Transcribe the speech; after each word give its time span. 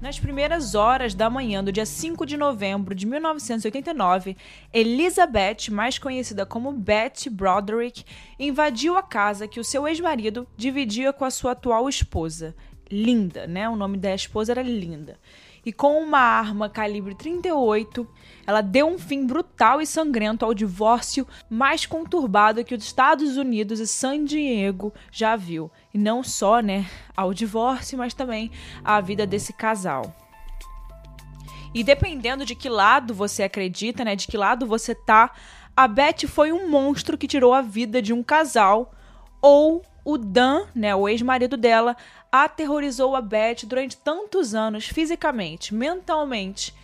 Nas 0.00 0.16
primeiras 0.16 0.76
horas 0.76 1.12
da 1.12 1.28
manhã 1.28 1.62
do 1.62 1.72
dia 1.72 1.84
5 1.84 2.24
de 2.24 2.36
novembro 2.36 2.94
de 2.94 3.04
1989, 3.04 4.36
Elizabeth, 4.72 5.72
mais 5.72 5.98
conhecida 5.98 6.46
como 6.46 6.72
Betty 6.72 7.28
Broderick, 7.28 8.04
invadiu 8.38 8.96
a 8.96 9.02
casa 9.02 9.48
que 9.48 9.58
o 9.58 9.64
seu 9.64 9.88
ex-marido 9.88 10.46
dividia 10.56 11.12
com 11.12 11.24
a 11.24 11.32
sua 11.32 11.50
atual 11.50 11.88
esposa, 11.88 12.54
Linda, 12.88 13.48
né? 13.48 13.68
O 13.68 13.74
nome 13.74 13.98
da 13.98 14.14
esposa 14.14 14.52
era 14.52 14.62
Linda 14.62 15.18
e 15.68 15.72
com 15.72 16.02
uma 16.02 16.18
arma 16.18 16.66
calibre 16.66 17.14
38, 17.14 18.08
ela 18.46 18.62
deu 18.62 18.88
um 18.88 18.98
fim 18.98 19.26
brutal 19.26 19.82
e 19.82 19.86
sangrento 19.86 20.42
ao 20.42 20.54
divórcio 20.54 21.28
mais 21.50 21.84
conturbado 21.84 22.64
que 22.64 22.74
os 22.74 22.82
Estados 22.82 23.36
Unidos 23.36 23.78
e 23.78 23.86
San 23.86 24.24
Diego 24.24 24.94
já 25.12 25.36
viu. 25.36 25.70
E 25.92 25.98
não 25.98 26.22
só, 26.22 26.60
né, 26.60 26.86
ao 27.14 27.34
divórcio, 27.34 27.98
mas 27.98 28.14
também 28.14 28.50
à 28.82 28.98
vida 29.02 29.26
desse 29.26 29.52
casal. 29.52 30.16
E 31.74 31.84
dependendo 31.84 32.46
de 32.46 32.54
que 32.54 32.70
lado 32.70 33.12
você 33.12 33.42
acredita, 33.42 34.06
né, 34.06 34.16
de 34.16 34.26
que 34.26 34.38
lado 34.38 34.66
você 34.66 34.94
tá, 34.94 35.32
a 35.76 35.86
Beth 35.86 36.26
foi 36.26 36.50
um 36.50 36.66
monstro 36.66 37.18
que 37.18 37.28
tirou 37.28 37.52
a 37.52 37.60
vida 37.60 38.00
de 38.00 38.14
um 38.14 38.22
casal 38.22 38.90
ou 39.42 39.82
o 40.08 40.16
Dan, 40.16 40.64
né, 40.74 40.94
o 40.94 41.06
ex-marido 41.06 41.54
dela, 41.54 41.94
aterrorizou 42.32 43.14
a 43.14 43.20
Beth 43.20 43.66
durante 43.66 43.94
tantos 43.94 44.54
anos, 44.54 44.86
fisicamente, 44.88 45.74
mentalmente 45.74 46.74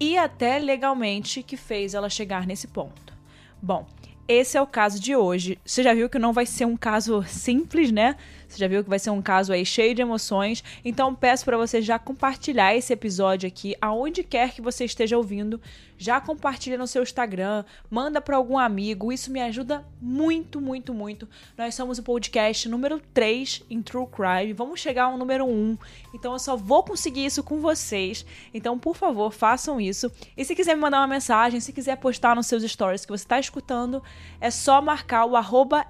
e 0.00 0.18
até 0.18 0.58
legalmente, 0.58 1.44
que 1.44 1.56
fez 1.56 1.94
ela 1.94 2.10
chegar 2.10 2.44
nesse 2.44 2.66
ponto. 2.66 3.14
Bom, 3.62 3.86
esse 4.26 4.58
é 4.58 4.60
o 4.60 4.66
caso 4.66 4.98
de 4.98 5.14
hoje. 5.14 5.60
Você 5.64 5.80
já 5.84 5.94
viu 5.94 6.10
que 6.10 6.18
não 6.18 6.32
vai 6.32 6.44
ser 6.44 6.64
um 6.64 6.76
caso 6.76 7.22
simples, 7.22 7.92
né? 7.92 8.16
Você 8.52 8.58
já 8.58 8.68
viu 8.68 8.84
que 8.84 8.90
vai 8.90 8.98
ser 8.98 9.08
um 9.08 9.22
caso 9.22 9.52
aí 9.52 9.64
cheio 9.64 9.94
de 9.94 10.02
emoções. 10.02 10.62
Então 10.84 11.14
peço 11.14 11.44
para 11.44 11.56
você 11.56 11.80
já 11.80 11.98
compartilhar 11.98 12.76
esse 12.76 12.92
episódio 12.92 13.46
aqui 13.46 13.74
aonde 13.80 14.22
quer 14.22 14.52
que 14.52 14.60
você 14.60 14.84
esteja 14.84 15.16
ouvindo. 15.16 15.58
Já 15.96 16.20
compartilha 16.20 16.76
no 16.76 16.86
seu 16.86 17.02
Instagram, 17.02 17.64
manda 17.88 18.20
para 18.20 18.36
algum 18.36 18.58
amigo. 18.58 19.12
Isso 19.12 19.30
me 19.30 19.40
ajuda 19.40 19.86
muito, 20.00 20.60
muito, 20.60 20.92
muito. 20.92 21.28
Nós 21.56 21.74
somos 21.74 21.96
o 21.98 22.02
podcast 22.02 22.68
número 22.68 23.00
3 23.14 23.62
em 23.70 23.80
True 23.80 24.08
Crime. 24.08 24.52
Vamos 24.52 24.80
chegar 24.80 25.04
ao 25.04 25.16
número 25.16 25.46
1. 25.46 25.78
Então 26.12 26.32
eu 26.32 26.40
só 26.40 26.56
vou 26.56 26.82
conseguir 26.82 27.24
isso 27.24 27.42
com 27.42 27.60
vocês. 27.60 28.26
Então, 28.52 28.78
por 28.78 28.96
favor, 28.96 29.32
façam 29.32 29.80
isso. 29.80 30.10
E 30.36 30.44
se 30.44 30.56
quiser 30.56 30.74
me 30.74 30.82
mandar 30.82 30.98
uma 30.98 31.06
mensagem, 31.06 31.60
se 31.60 31.72
quiser 31.72 31.96
postar 31.96 32.34
nos 32.34 32.48
seus 32.48 32.64
stories 32.64 33.04
que 33.06 33.12
você 33.12 33.24
está 33.24 33.38
escutando, 33.38 34.02
é 34.40 34.50
só 34.50 34.82
marcar 34.82 35.24
o 35.24 35.36
arroba 35.36 35.86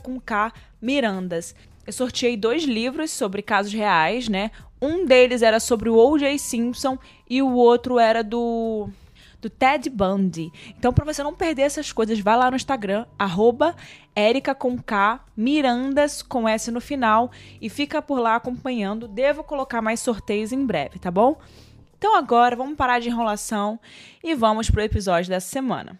com 0.00 0.20
K 0.20 0.52
Mirandas 0.80 1.54
eu 1.86 1.92
sorteei 1.92 2.36
dois 2.36 2.64
livros 2.64 3.10
sobre 3.10 3.42
casos 3.42 3.72
reais, 3.72 4.28
né? 4.28 4.50
Um 4.80 5.06
deles 5.06 5.42
era 5.42 5.60
sobre 5.60 5.88
o 5.88 5.96
O.J. 5.96 6.38
Simpson 6.38 6.98
e 7.28 7.40
o 7.40 7.52
outro 7.52 7.98
era 7.98 8.22
do 8.22 8.88
do 9.40 9.50
Ted 9.50 9.88
Bundy. 9.90 10.50
Então, 10.78 10.92
para 10.92 11.04
você 11.04 11.22
não 11.22 11.34
perder 11.34 11.62
essas 11.62 11.92
coisas, 11.92 12.18
vai 12.18 12.36
lá 12.36 12.50
no 12.50 12.56
Instagram, 12.56 13.06
arroba 13.18 13.76
Erica 14.16 14.54
com 14.54 14.76
K, 14.78 15.20
Mirandas 15.36 16.22
com 16.22 16.48
S 16.48 16.70
no 16.70 16.80
final 16.80 17.30
e 17.60 17.68
fica 17.68 18.02
por 18.02 18.18
lá 18.18 18.36
acompanhando. 18.36 19.06
Devo 19.06 19.44
colocar 19.44 19.80
mais 19.80 20.00
sorteios 20.00 20.52
em 20.52 20.64
breve, 20.64 20.98
tá 20.98 21.10
bom? 21.10 21.38
Então 21.98 22.16
agora 22.16 22.56
vamos 22.56 22.76
parar 22.76 22.98
de 22.98 23.08
enrolação 23.08 23.78
e 24.22 24.34
vamos 24.34 24.70
pro 24.70 24.82
episódio 24.82 25.30
dessa 25.30 25.48
semana. 25.48 25.98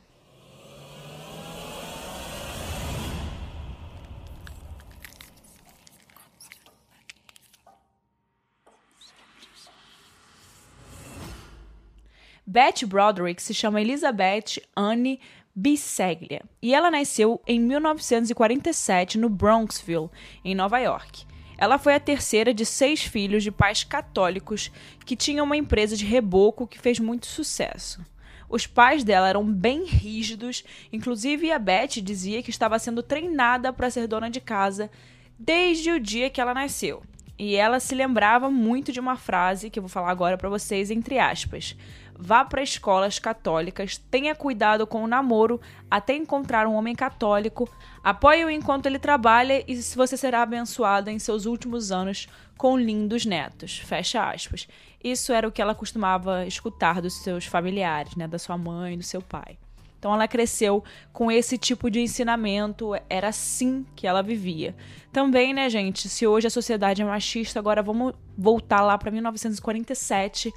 Beth 12.46 12.86
Broderick 12.86 13.42
se 13.42 13.52
chama 13.52 13.80
Elizabeth 13.80 14.62
Anne 14.76 15.18
Biseglia 15.52 16.42
e 16.62 16.72
ela 16.72 16.92
nasceu 16.92 17.40
em 17.44 17.58
1947 17.58 19.18
no 19.18 19.28
Bronxville, 19.28 20.10
em 20.44 20.54
Nova 20.54 20.78
York. 20.78 21.26
Ela 21.58 21.76
foi 21.76 21.94
a 21.94 22.00
terceira 22.00 22.54
de 22.54 22.64
seis 22.64 23.02
filhos 23.02 23.42
de 23.42 23.50
pais 23.50 23.82
católicos 23.82 24.70
que 25.04 25.16
tinham 25.16 25.44
uma 25.44 25.56
empresa 25.56 25.96
de 25.96 26.04
reboco 26.04 26.68
que 26.68 26.78
fez 26.78 27.00
muito 27.00 27.26
sucesso. 27.26 28.00
Os 28.48 28.64
pais 28.64 29.02
dela 29.02 29.28
eram 29.28 29.44
bem 29.44 29.84
rígidos, 29.84 30.62
inclusive 30.92 31.50
a 31.50 31.58
Beth 31.58 32.00
dizia 32.00 32.44
que 32.44 32.50
estava 32.50 32.78
sendo 32.78 33.02
treinada 33.02 33.72
para 33.72 33.90
ser 33.90 34.06
dona 34.06 34.30
de 34.30 34.40
casa 34.40 34.88
desde 35.36 35.90
o 35.90 35.98
dia 35.98 36.30
que 36.30 36.40
ela 36.40 36.54
nasceu. 36.54 37.02
E 37.38 37.56
ela 37.56 37.80
se 37.80 37.94
lembrava 37.94 38.48
muito 38.50 38.92
de 38.92 39.00
uma 39.00 39.16
frase 39.16 39.68
que 39.68 39.78
eu 39.78 39.82
vou 39.82 39.90
falar 39.90 40.10
agora 40.10 40.38
para 40.38 40.48
vocês 40.48 40.90
entre 40.90 41.18
aspas 41.18 41.76
vá 42.18 42.44
para 42.44 42.62
escolas 42.62 43.18
católicas, 43.18 43.96
tenha 44.10 44.34
cuidado 44.34 44.86
com 44.86 45.02
o 45.02 45.06
namoro 45.06 45.60
até 45.90 46.14
encontrar 46.14 46.66
um 46.66 46.74
homem 46.74 46.94
católico, 46.94 47.68
apoie-o 48.02 48.50
enquanto 48.50 48.86
ele 48.86 48.98
trabalha 48.98 49.64
e 49.66 49.76
você 49.82 50.16
será 50.16 50.42
abençoada 50.42 51.10
em 51.12 51.18
seus 51.18 51.46
últimos 51.46 51.92
anos 51.92 52.28
com 52.56 52.78
lindos 52.78 53.26
netos. 53.26 53.78
Fecha 53.78 54.30
aspas. 54.30 54.66
Isso 55.02 55.32
era 55.32 55.46
o 55.46 55.52
que 55.52 55.62
ela 55.62 55.74
costumava 55.74 56.46
escutar 56.46 57.00
dos 57.00 57.14
seus 57.22 57.44
familiares, 57.44 58.16
né, 58.16 58.26
da 58.26 58.38
sua 58.38 58.56
mãe, 58.56 58.96
do 58.96 59.04
seu 59.04 59.22
pai. 59.22 59.58
Então 59.98 60.12
ela 60.12 60.28
cresceu 60.28 60.84
com 61.12 61.30
esse 61.30 61.56
tipo 61.58 61.90
de 61.90 62.00
ensinamento, 62.00 62.92
era 63.08 63.28
assim 63.28 63.84
que 63.94 64.06
ela 64.06 64.22
vivia. 64.22 64.74
Também, 65.12 65.54
né, 65.54 65.68
gente, 65.70 66.08
se 66.08 66.26
hoje 66.26 66.46
a 66.46 66.50
sociedade 66.50 67.02
é 67.02 67.04
machista, 67.04 67.58
agora 67.58 67.82
vamos 67.82 68.14
voltar 68.36 68.82
lá 68.82 68.96
para 68.98 69.10
1947 69.10 70.52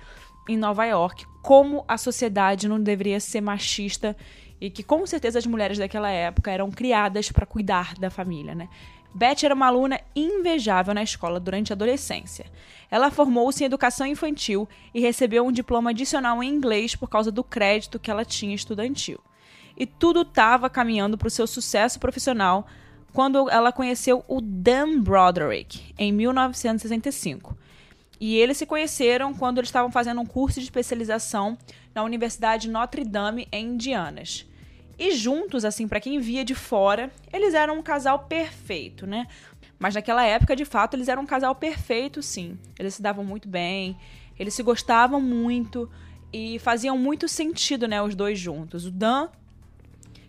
em 0.48 0.58
Nova 0.58 0.86
York, 0.86 1.26
como 1.42 1.84
a 1.88 1.98
sociedade 1.98 2.68
não 2.68 2.80
deveria 2.80 3.20
ser 3.20 3.42
machista 3.42 4.16
e 4.60 4.70
que 4.70 4.84
com 4.84 5.06
certeza 5.06 5.40
as 5.40 5.46
mulheres 5.46 5.78
daquela 5.78 6.10
época 6.10 6.52
eram 6.52 6.70
criadas 6.70 7.32
para 7.32 7.46
cuidar 7.46 7.94
da 7.96 8.10
família, 8.10 8.54
né? 8.54 8.68
Beth 9.14 9.44
era 9.44 9.56
uma 9.56 9.66
aluna 9.66 10.00
invejável 10.16 10.94
na 10.94 11.02
escola 11.02 11.40
durante 11.40 11.74
a 11.74 11.76
adolescência. 11.76 12.46
Ela 12.92 13.10
formou-se 13.10 13.64
em 13.64 13.66
educação 13.66 14.06
infantil 14.06 14.70
e 14.94 15.00
recebeu 15.00 15.46
um 15.46 15.52
diploma 15.52 15.90
adicional 15.90 16.44
em 16.44 16.50
inglês 16.50 16.96
por 16.96 17.10
causa 17.10 17.32
do 17.32 17.44
crédito 17.44 18.00
que 18.00 18.12
ela 18.12 18.24
tinha 18.24 18.54
estudantil. 18.54 19.20
E 19.76 19.86
tudo 19.86 20.22
estava 20.22 20.70
caminhando 20.70 21.18
para 21.18 21.28
o 21.28 21.32
seu 21.32 21.48
sucesso 21.48 22.00
profissional 22.00 22.68
quando 23.12 23.50
ela 23.50 23.72
conheceu 23.72 24.24
o 24.28 24.40
Dan 24.42 25.00
Broderick 25.00 25.94
em 25.98 26.12
1965 26.12 27.58
e 28.20 28.36
eles 28.36 28.58
se 28.58 28.66
conheceram 28.66 29.34
quando 29.34 29.60
eles 29.60 29.70
estavam 29.70 29.92
fazendo 29.92 30.20
um 30.20 30.26
curso 30.26 30.60
de 30.60 30.66
especialização 30.66 31.58
na 31.96 32.04
Universidade 32.04 32.70
Notre 32.70 33.04
Dame 33.04 33.48
em 33.52 33.68
Indianas. 33.68 34.46
E 34.98 35.16
juntos, 35.16 35.64
assim, 35.64 35.88
para 35.88 36.02
quem 36.02 36.20
via 36.20 36.44
de 36.44 36.54
fora, 36.54 37.10
eles 37.32 37.54
eram 37.54 37.80
um 37.80 37.82
casal 37.82 38.20
perfeito, 38.20 39.08
né? 39.08 39.28
Mas 39.80 39.96
naquela 39.96 40.26
época, 40.26 40.56
de 40.58 40.66
fato, 40.66 40.96
eles 40.96 41.08
eram 41.08 41.24
um 41.24 41.26
casal 41.26 41.56
perfeito, 41.56 42.22
sim. 42.22 42.60
Eles 42.78 42.96
se 42.96 43.02
davam 43.02 43.24
muito 43.24 43.48
bem, 43.48 43.98
eles 44.38 44.54
se 44.54 44.62
gostavam 44.62 45.22
muito 45.22 45.90
e 46.34 46.60
faziam 46.60 46.98
muito 46.98 47.30
sentido, 47.30 47.88
né, 47.88 48.02
os 48.02 48.14
dois 48.14 48.38
juntos. 48.38 48.86
O 48.86 48.92
Dan 48.92 49.30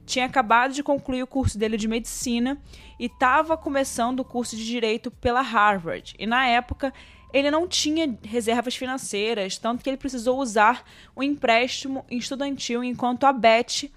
tinha 0.07 0.25
acabado 0.25 0.73
de 0.73 0.83
concluir 0.83 1.23
o 1.23 1.27
curso 1.27 1.59
dele 1.59 1.77
de 1.77 1.87
medicina 1.87 2.59
e 2.99 3.07
estava 3.07 3.57
começando 3.57 4.21
o 4.21 4.25
curso 4.25 4.57
de 4.57 4.65
direito 4.65 5.11
pela 5.11 5.41
Harvard. 5.41 6.15
E 6.19 6.27
na 6.27 6.47
época 6.47 6.93
ele 7.33 7.51
não 7.51 7.67
tinha 7.67 8.19
reservas 8.23 8.75
financeiras, 8.75 9.59
tanto 9.59 9.83
que 9.83 9.91
ele 9.91 9.97
precisou 9.97 10.39
usar 10.39 10.85
o 11.15 11.23
empréstimo 11.23 12.05
estudantil 12.11 12.83
enquanto 12.83 13.25
a 13.25 13.33
Beth 13.33 13.91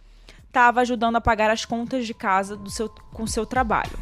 estava 0.45 0.81
ajudando 0.81 1.16
a 1.16 1.21
pagar 1.21 1.49
as 1.49 1.66
contas 1.66 2.05
de 2.05 2.13
casa 2.13 2.55
do 2.55 2.69
seu, 2.69 2.88
com 2.89 3.25
seu 3.25 3.45
trabalho. 3.45 3.97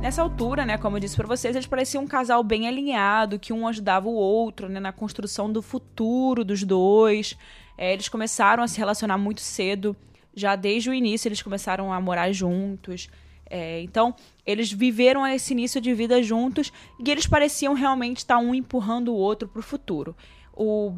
Nessa 0.00 0.20
altura, 0.20 0.66
né, 0.66 0.76
como 0.76 0.96
eu 0.96 1.00
disse 1.00 1.16
para 1.16 1.26
vocês, 1.26 1.56
eles 1.56 1.66
pareciam 1.66 2.04
um 2.04 2.06
casal 2.06 2.42
bem 2.42 2.68
alinhado, 2.68 3.38
que 3.38 3.54
um 3.54 3.66
ajudava 3.66 4.06
o 4.06 4.12
outro 4.12 4.68
né, 4.68 4.78
na 4.78 4.92
construção 4.92 5.50
do 5.50 5.62
futuro 5.62 6.44
dos 6.44 6.62
dois. 6.62 7.38
É, 7.78 7.92
eles 7.94 8.08
começaram 8.08 8.62
a 8.62 8.68
se 8.68 8.78
relacionar 8.78 9.16
muito 9.16 9.40
cedo, 9.40 9.96
já 10.34 10.56
desde 10.56 10.90
o 10.90 10.94
início 10.94 11.28
eles 11.28 11.40
começaram 11.40 11.90
a 11.90 11.98
morar 12.02 12.30
juntos. 12.32 13.08
É, 13.56 13.80
então, 13.82 14.12
eles 14.44 14.72
viveram 14.72 15.24
esse 15.24 15.52
início 15.52 15.80
de 15.80 15.94
vida 15.94 16.20
juntos 16.20 16.72
e 16.98 17.08
eles 17.08 17.24
pareciam 17.24 17.72
realmente 17.72 18.16
estar 18.16 18.36
um 18.36 18.52
empurrando 18.52 19.12
o 19.12 19.16
outro 19.16 19.46
para 19.46 19.60
o 19.60 19.62
futuro. 19.62 20.16
O, 20.52 20.92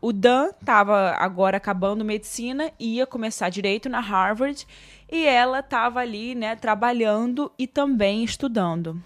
o 0.00 0.12
Dan 0.12 0.50
estava 0.50 1.16
agora 1.18 1.56
acabando 1.56 2.04
medicina, 2.04 2.70
ia 2.78 3.04
começar 3.08 3.48
direito 3.48 3.88
na 3.88 3.98
Harvard 3.98 4.64
e 5.10 5.26
ela 5.26 5.58
estava 5.58 5.98
ali, 5.98 6.36
né, 6.36 6.54
trabalhando 6.54 7.50
e 7.58 7.66
também 7.66 8.22
estudando. 8.22 9.02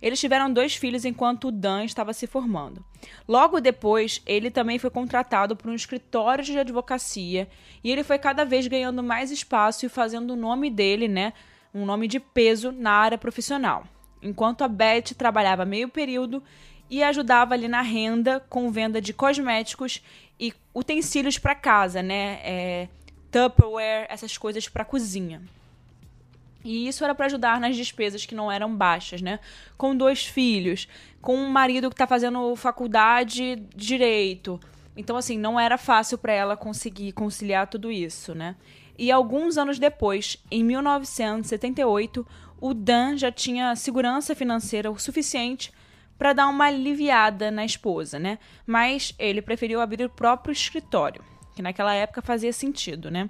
Eles 0.00 0.20
tiveram 0.20 0.52
dois 0.52 0.76
filhos 0.76 1.04
enquanto 1.04 1.48
o 1.48 1.50
Dan 1.50 1.82
estava 1.82 2.12
se 2.12 2.28
formando. 2.28 2.84
Logo 3.26 3.60
depois, 3.60 4.22
ele 4.24 4.48
também 4.48 4.78
foi 4.78 4.90
contratado 4.90 5.56
por 5.56 5.68
um 5.68 5.74
escritório 5.74 6.44
de 6.44 6.56
advocacia 6.56 7.48
e 7.82 7.90
ele 7.90 8.04
foi 8.04 8.16
cada 8.16 8.44
vez 8.44 8.68
ganhando 8.68 9.02
mais 9.02 9.32
espaço 9.32 9.84
e 9.84 9.88
fazendo 9.88 10.34
o 10.34 10.36
nome 10.36 10.70
dele, 10.70 11.08
né, 11.08 11.32
um 11.74 11.84
nome 11.84 12.08
de 12.08 12.20
peso 12.20 12.72
na 12.72 12.92
área 12.92 13.18
profissional. 13.18 13.84
enquanto 14.22 14.64
a 14.64 14.68
Beth 14.68 15.14
trabalhava 15.16 15.64
meio 15.64 15.88
período 15.88 16.42
e 16.90 17.02
ajudava 17.02 17.54
ali 17.54 17.68
na 17.68 17.82
renda 17.82 18.40
com 18.48 18.70
venda 18.70 19.00
de 19.00 19.12
cosméticos 19.12 20.02
e 20.38 20.52
utensílios 20.74 21.38
para 21.38 21.54
casa, 21.54 22.02
né? 22.02 22.40
É, 22.42 22.88
Tupperware, 23.30 24.06
essas 24.08 24.36
coisas 24.38 24.68
para 24.68 24.84
cozinha. 24.84 25.42
E 26.64 26.88
isso 26.88 27.04
era 27.04 27.14
para 27.14 27.26
ajudar 27.26 27.60
nas 27.60 27.76
despesas 27.76 28.26
que 28.26 28.34
não 28.34 28.50
eram 28.50 28.74
baixas, 28.74 29.22
né? 29.22 29.38
Com 29.76 29.96
dois 29.96 30.26
filhos, 30.26 30.88
com 31.22 31.36
um 31.36 31.48
marido 31.48 31.88
que 31.88 31.94
está 31.94 32.06
fazendo 32.06 32.56
faculdade 32.56 33.56
de 33.56 33.96
direito. 33.96 34.58
Então, 34.96 35.16
assim, 35.16 35.38
não 35.38 35.60
era 35.60 35.78
fácil 35.78 36.18
para 36.18 36.32
ela 36.32 36.56
conseguir 36.56 37.12
conciliar 37.12 37.68
tudo 37.68 37.92
isso, 37.92 38.34
né? 38.34 38.56
E 38.98 39.10
alguns 39.10 39.58
anos 39.58 39.78
depois, 39.78 40.36
em 40.50 40.64
1978, 40.64 42.26
o 42.60 42.72
Dan 42.72 43.16
já 43.16 43.30
tinha 43.30 43.76
segurança 43.76 44.34
financeira 44.34 44.90
o 44.90 44.98
suficiente 44.98 45.72
para 46.18 46.32
dar 46.32 46.48
uma 46.48 46.64
aliviada 46.64 47.50
na 47.50 47.64
esposa, 47.64 48.18
né? 48.18 48.38
Mas 48.66 49.14
ele 49.18 49.42
preferiu 49.42 49.80
abrir 49.80 50.04
o 50.04 50.10
próprio 50.10 50.52
escritório, 50.52 51.22
que 51.54 51.62
naquela 51.62 51.94
época 51.94 52.22
fazia 52.22 52.52
sentido, 52.52 53.10
né? 53.10 53.28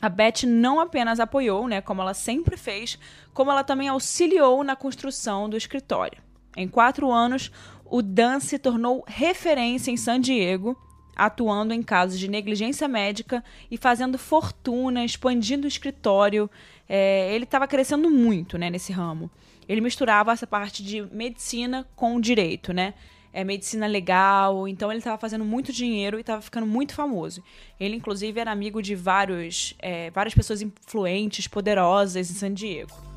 A 0.00 0.08
Beth 0.08 0.44
não 0.46 0.78
apenas 0.80 1.18
apoiou, 1.20 1.66
né, 1.66 1.80
como 1.80 2.02
ela 2.02 2.12
sempre 2.12 2.56
fez, 2.56 2.98
como 3.32 3.50
ela 3.50 3.64
também 3.64 3.88
auxiliou 3.88 4.62
na 4.62 4.76
construção 4.76 5.48
do 5.48 5.56
escritório. 5.56 6.22
Em 6.54 6.68
quatro 6.68 7.10
anos, 7.10 7.50
o 7.84 8.02
Dan 8.02 8.40
se 8.40 8.58
tornou 8.58 9.04
referência 9.06 9.90
em 9.90 9.96
San 9.96 10.20
Diego, 10.20 10.76
atuando 11.16 11.72
em 11.72 11.82
casos 11.82 12.18
de 12.18 12.28
negligência 12.28 12.86
médica 12.86 13.42
e 13.70 13.76
fazendo 13.76 14.18
fortuna, 14.18 15.04
expandindo 15.04 15.64
o 15.64 15.68
escritório. 15.68 16.50
É, 16.88 17.34
ele 17.34 17.44
estava 17.44 17.66
crescendo 17.66 18.10
muito 18.10 18.58
né, 18.58 18.70
nesse 18.70 18.92
ramo. 18.92 19.30
Ele 19.68 19.80
misturava 19.80 20.30
essa 20.30 20.46
parte 20.46 20.84
de 20.84 21.02
medicina 21.12 21.84
com 21.96 22.20
direito, 22.20 22.72
né? 22.72 22.94
é, 23.36 23.44
medicina 23.44 23.86
legal, 23.86 24.66
então 24.66 24.90
ele 24.90 24.96
estava 24.96 25.18
fazendo 25.18 25.44
muito 25.44 25.70
dinheiro 25.70 26.16
e 26.16 26.22
estava 26.22 26.40
ficando 26.40 26.66
muito 26.66 26.94
famoso. 26.94 27.44
Ele, 27.78 27.94
inclusive, 27.94 28.40
era 28.40 28.50
amigo 28.50 28.80
de 28.80 28.94
vários, 28.94 29.74
é, 29.78 30.10
várias 30.10 30.34
pessoas 30.34 30.62
influentes, 30.62 31.46
poderosas 31.46 32.30
em 32.30 32.34
San 32.34 32.54
Diego. 32.54 33.15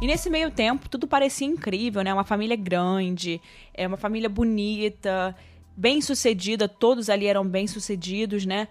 E 0.00 0.06
nesse 0.06 0.28
meio 0.28 0.50
tempo, 0.50 0.88
tudo 0.88 1.06
parecia 1.06 1.46
incrível, 1.46 2.02
né? 2.02 2.12
Uma 2.12 2.24
família 2.24 2.56
grande, 2.56 3.40
é 3.72 3.86
uma 3.86 3.96
família 3.96 4.28
bonita, 4.28 5.34
bem 5.74 6.00
sucedida, 6.02 6.68
todos 6.68 7.08
ali 7.08 7.26
eram 7.26 7.46
bem 7.46 7.66
sucedidos, 7.66 8.44
né? 8.44 8.68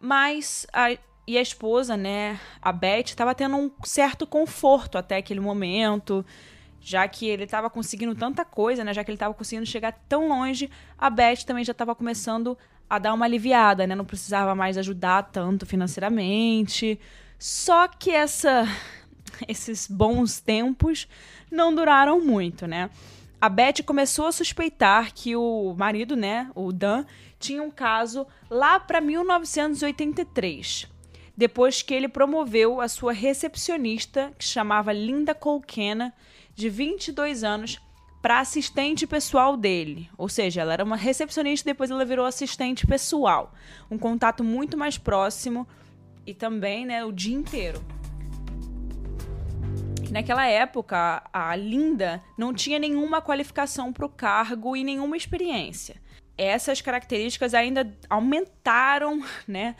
Mas 0.00 0.66
a, 0.72 0.90
e 1.26 1.38
a 1.38 1.40
esposa, 1.40 1.96
né, 1.96 2.38
a 2.60 2.72
Beth, 2.72 3.04
estava 3.06 3.34
tendo 3.34 3.56
um 3.56 3.70
certo 3.84 4.26
conforto 4.26 4.98
até 4.98 5.16
aquele 5.16 5.40
momento 5.40 6.24
já 6.84 7.08
que 7.08 7.26
ele 7.26 7.44
estava 7.44 7.70
conseguindo 7.70 8.14
tanta 8.14 8.44
coisa, 8.44 8.84
né? 8.84 8.92
Já 8.92 9.02
que 9.02 9.10
ele 9.10 9.16
estava 9.16 9.32
conseguindo 9.32 9.64
chegar 9.64 9.92
tão 10.06 10.28
longe, 10.28 10.70
a 10.98 11.08
Beth 11.08 11.44
também 11.46 11.64
já 11.64 11.72
estava 11.72 11.94
começando 11.94 12.58
a 12.90 12.98
dar 12.98 13.14
uma 13.14 13.24
aliviada, 13.24 13.86
né? 13.86 13.94
Não 13.94 14.04
precisava 14.04 14.54
mais 14.54 14.76
ajudar 14.76 15.22
tanto 15.32 15.64
financeiramente. 15.64 17.00
Só 17.38 17.88
que 17.88 18.10
essa 18.10 18.68
esses 19.48 19.86
bons 19.86 20.40
tempos 20.40 21.08
não 21.50 21.74
duraram 21.74 22.20
muito, 22.20 22.66
né? 22.66 22.90
A 23.40 23.48
Beth 23.48 23.82
começou 23.84 24.26
a 24.26 24.32
suspeitar 24.32 25.12
que 25.12 25.36
o 25.36 25.74
marido, 25.76 26.16
né, 26.16 26.50
o 26.54 26.72
Dan, 26.72 27.04
tinha 27.38 27.62
um 27.62 27.70
caso 27.70 28.26
lá 28.48 28.80
para 28.80 29.00
1983 29.00 30.94
depois 31.36 31.82
que 31.82 31.92
ele 31.92 32.08
promoveu 32.08 32.80
a 32.80 32.88
sua 32.88 33.12
recepcionista, 33.12 34.32
que 34.38 34.44
chamava 34.44 34.92
Linda 34.92 35.34
Colquena, 35.34 36.14
de 36.54 36.68
22 36.68 37.42
anos 37.42 37.80
para 38.22 38.40
assistente 38.40 39.06
pessoal 39.06 39.56
dele. 39.56 40.08
Ou 40.16 40.28
seja, 40.28 40.62
ela 40.62 40.72
era 40.72 40.84
uma 40.84 40.96
recepcionista 40.96 41.68
depois 41.68 41.90
ela 41.90 42.04
virou 42.04 42.24
assistente 42.24 42.86
pessoal. 42.86 43.52
Um 43.90 43.98
contato 43.98 44.44
muito 44.44 44.78
mais 44.78 44.96
próximo 44.96 45.66
e 46.26 46.32
também 46.32 46.86
né, 46.86 47.04
o 47.04 47.12
dia 47.12 47.36
inteiro. 47.36 47.84
Naquela 50.14 50.46
época, 50.46 51.24
a 51.32 51.56
Linda 51.56 52.22
não 52.38 52.54
tinha 52.54 52.78
nenhuma 52.78 53.20
qualificação 53.20 53.92
para 53.92 54.06
o 54.06 54.08
cargo 54.08 54.76
e 54.76 54.84
nenhuma 54.84 55.16
experiência. 55.16 55.96
Essas 56.38 56.80
características 56.80 57.52
ainda 57.52 57.92
aumentaram 58.08 59.20
né, 59.46 59.74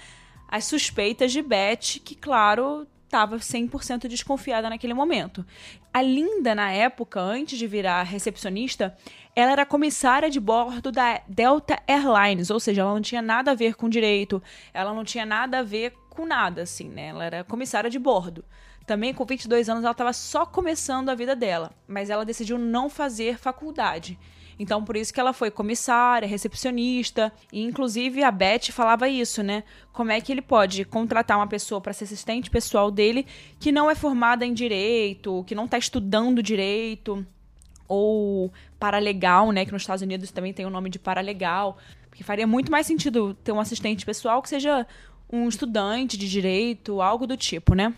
as 0.49 0.65
suspeitas 0.65 1.31
de 1.31 1.41
Beth, 1.41 2.01
que, 2.05 2.17
claro, 2.17 2.85
estava 3.05 3.37
100% 3.37 4.09
desconfiada 4.09 4.69
naquele 4.69 4.93
momento. 4.93 5.47
A 5.93 6.03
Linda, 6.03 6.53
na 6.53 6.73
época, 6.73 7.21
antes 7.21 7.57
de 7.57 7.69
virar 7.69 8.03
recepcionista, 8.03 8.99
ela 9.37 9.53
era 9.53 9.65
comissária 9.65 10.29
de 10.29 10.41
bordo 10.41 10.91
da 10.91 11.21
Delta 11.29 11.81
Airlines, 11.87 12.51
ou 12.51 12.59
seja, 12.59 12.81
ela 12.81 12.93
não 12.93 13.01
tinha 13.01 13.23
nada 13.23 13.53
a 13.53 13.55
ver 13.55 13.77
com 13.77 13.89
direito, 13.89 14.43
ela 14.73 14.93
não 14.93 15.05
tinha 15.05 15.25
nada 15.25 15.61
a 15.61 15.63
ver 15.63 15.95
com 16.11 16.27
nada, 16.27 16.63
assim, 16.63 16.89
né? 16.89 17.11
Ela 17.11 17.25
era 17.25 17.45
comissária 17.45 17.89
de 17.89 18.01
bordo. 18.01 18.45
Também 18.87 19.15
com 19.15 19.25
22 19.25 19.69
anos 19.69 19.85
ela 19.85 19.93
estava 19.93 20.13
só 20.13 20.45
começando 20.45 21.09
a 21.09 21.15
vida 21.15 21.35
dela, 21.35 21.71
mas 21.89 22.11
ela 22.11 22.25
decidiu 22.25 22.59
não 22.59 22.91
fazer 22.91 23.39
faculdade. 23.39 24.19
Então, 24.59 24.85
por 24.85 24.97
isso 24.97 25.13
que 25.13 25.19
ela 25.19 25.33
foi 25.33 25.51
comissária, 25.51 26.29
recepcionista, 26.29 27.33
e 27.53 27.63
inclusive 27.63 28.23
a 28.23 28.31
Beth 28.31 28.71
falava 28.71 29.09
isso, 29.09 29.43
né? 29.43 29.65
Como 29.93 30.13
é 30.13 30.21
que 30.21 30.31
ele 30.31 30.43
pode 30.43 30.85
contratar 30.85 31.37
uma 31.37 31.47
pessoa 31.47 31.81
para 31.81 31.93
ser 31.93 32.05
assistente 32.05 32.51
pessoal 32.51 32.91
dele 32.91 33.27
que 33.59 33.73
não 33.73 33.91
é 33.91 33.95
formada 33.95 34.47
em 34.47 34.53
direito, 34.53 35.45
que 35.47 35.55
não 35.55 35.65
está 35.65 35.79
estudando 35.79 36.43
direito, 36.43 37.27
ou 37.89 38.53
paralegal, 38.79 39.51
né? 39.51 39.65
Que 39.65 39.73
nos 39.73 39.83
Estados 39.83 40.03
Unidos 40.03 40.31
também 40.31 40.53
tem 40.53 40.67
o 40.67 40.71
nome 40.71 40.89
de 40.89 40.99
paralegal. 40.99 41.79
Porque 42.09 42.23
faria 42.23 42.47
muito 42.47 42.71
mais 42.71 42.87
sentido 42.87 43.35
ter 43.43 43.53
um 43.53 43.61
assistente 43.61 44.07
pessoal 44.07 44.41
que 44.41 44.49
seja 44.49 44.87
um 45.31 45.49
estudante 45.49 46.17
de 46.17 46.29
direito, 46.29 47.03
algo 47.03 47.27
do 47.27 47.37
tipo, 47.37 47.75
né? 47.75 47.93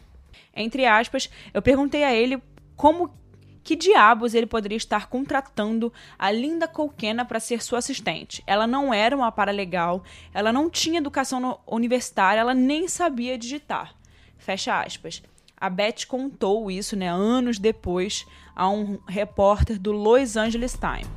Entre 0.56 0.86
aspas, 0.86 1.30
eu 1.52 1.60
perguntei 1.60 2.02
a 2.02 2.14
ele 2.14 2.42
como 2.74 3.14
que 3.62 3.74
diabos 3.74 4.32
ele 4.32 4.46
poderia 4.46 4.76
estar 4.76 5.08
contratando 5.08 5.92
a 6.16 6.30
Linda 6.30 6.68
Colquena 6.68 7.24
para 7.24 7.40
ser 7.40 7.62
sua 7.62 7.80
assistente? 7.80 8.42
Ela 8.46 8.66
não 8.66 8.94
era 8.94 9.16
uma 9.16 9.32
paralegal, 9.32 10.04
ela 10.32 10.52
não 10.52 10.70
tinha 10.70 10.98
educação 10.98 11.60
universitária, 11.66 12.40
ela 12.40 12.54
nem 12.54 12.86
sabia 12.86 13.36
digitar. 13.36 13.94
Fecha 14.38 14.80
aspas. 14.80 15.20
A 15.56 15.68
Beth 15.68 16.06
contou 16.06 16.70
isso, 16.70 16.94
né, 16.94 17.08
anos 17.10 17.58
depois, 17.58 18.24
a 18.54 18.68
um 18.68 18.98
repórter 19.08 19.80
do 19.80 19.90
Los 19.90 20.36
Angeles 20.36 20.78
Times. 20.78 21.10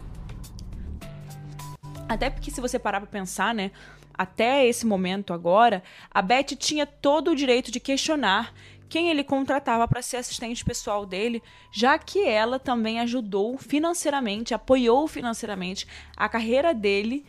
Até 2.08 2.32
porque 2.32 2.50
se 2.50 2.60
você 2.60 2.80
parar 2.80 3.00
para 3.02 3.10
pensar, 3.10 3.54
né, 3.54 3.70
até 4.18 4.66
esse 4.66 4.88
momento 4.88 5.34
agora, 5.34 5.84
a 6.10 6.22
Beth 6.22 6.56
tinha 6.58 6.88
todo 6.88 7.30
o 7.32 7.36
direito 7.36 7.72
de 7.72 7.80
questionar 7.80 8.54
quem 8.90 9.10
ele 9.10 9.24
contratava 9.24 9.88
para 9.88 10.02
ser 10.02 10.18
assistente 10.18 10.66
pessoal 10.66 11.06
dele, 11.06 11.42
já 11.72 11.98
que 11.98 12.26
ela 12.26 12.58
também 12.58 13.00
ajudou 13.00 13.58
financeiramente, 13.58 14.54
apoiou 14.54 15.08
financeiramente 15.08 15.88
a 16.18 16.28
carreira 16.28 16.74
dele 16.74 17.24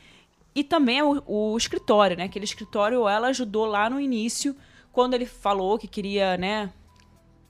e 0.54 0.64
também 0.64 1.02
o, 1.02 1.22
o 1.26 1.56
escritório, 1.56 2.16
né? 2.16 2.24
Aquele 2.24 2.46
escritório 2.46 3.06
ela 3.06 3.28
ajudou 3.28 3.66
lá 3.66 3.90
no 3.90 4.00
início, 4.00 4.56
quando 4.90 5.14
ele 5.14 5.26
falou 5.26 5.78
que 5.78 5.86
queria, 5.86 6.36
né, 6.36 6.70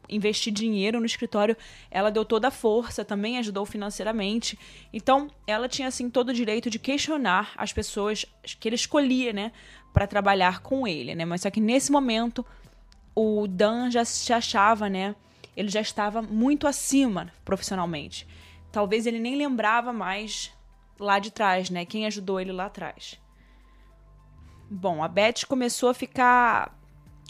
investir 0.09 0.53
dinheiro 0.53 0.99
no 0.99 1.07
escritório, 1.07 1.57
ela 1.91 2.11
deu 2.11 2.25
toda 2.25 2.49
a 2.49 2.51
força, 2.51 3.05
também 3.05 3.39
ajudou 3.39 3.65
financeiramente. 3.65 4.59
Então, 4.93 5.31
ela 5.47 5.69
tinha 5.69 5.89
assim 5.89 6.11
todo 6.11 6.31
o 6.31 6.35
direito 6.35 6.69
de 6.69 6.79
questionar 6.79 7.53
as 7.57 7.73
pessoas 7.73 8.27
que 8.59 8.69
ele 8.69 8.75
escolhia, 8.75 9.33
né, 9.33 9.53
para 9.93 10.07
trabalhar 10.07 10.61
com 10.61 10.87
ele, 10.87 11.15
né? 11.15 11.25
Mas 11.25 11.43
só 11.43 11.51
que 11.51 11.61
nesse 11.61 11.91
momento 11.91 12.45
o 13.21 13.47
Dan 13.47 13.91
já 13.91 14.05
se 14.05 14.33
achava, 14.33 14.89
né? 14.89 15.15
Ele 15.57 15.69
já 15.69 15.81
estava 15.81 16.23
muito 16.23 16.67
acima 16.67 17.33
profissionalmente. 17.45 18.27
Talvez 18.73 19.07
ele 19.07 19.19
nem 19.19 19.37
lembrava 19.37 19.93
mais 19.93 20.53
lá 20.99 21.19
de 21.19 21.31
trás, 21.31 21.71
né? 21.71 21.85
Quem 21.85 22.07
ajudou 22.07 22.41
ele 22.41 22.53
lá 22.53 22.67
atrás. 22.67 23.21
Bom, 24.71 25.03
a 25.03 25.09
Beth 25.09 25.47
começou 25.49 25.89
a 25.89 25.95
ficar 25.95 26.79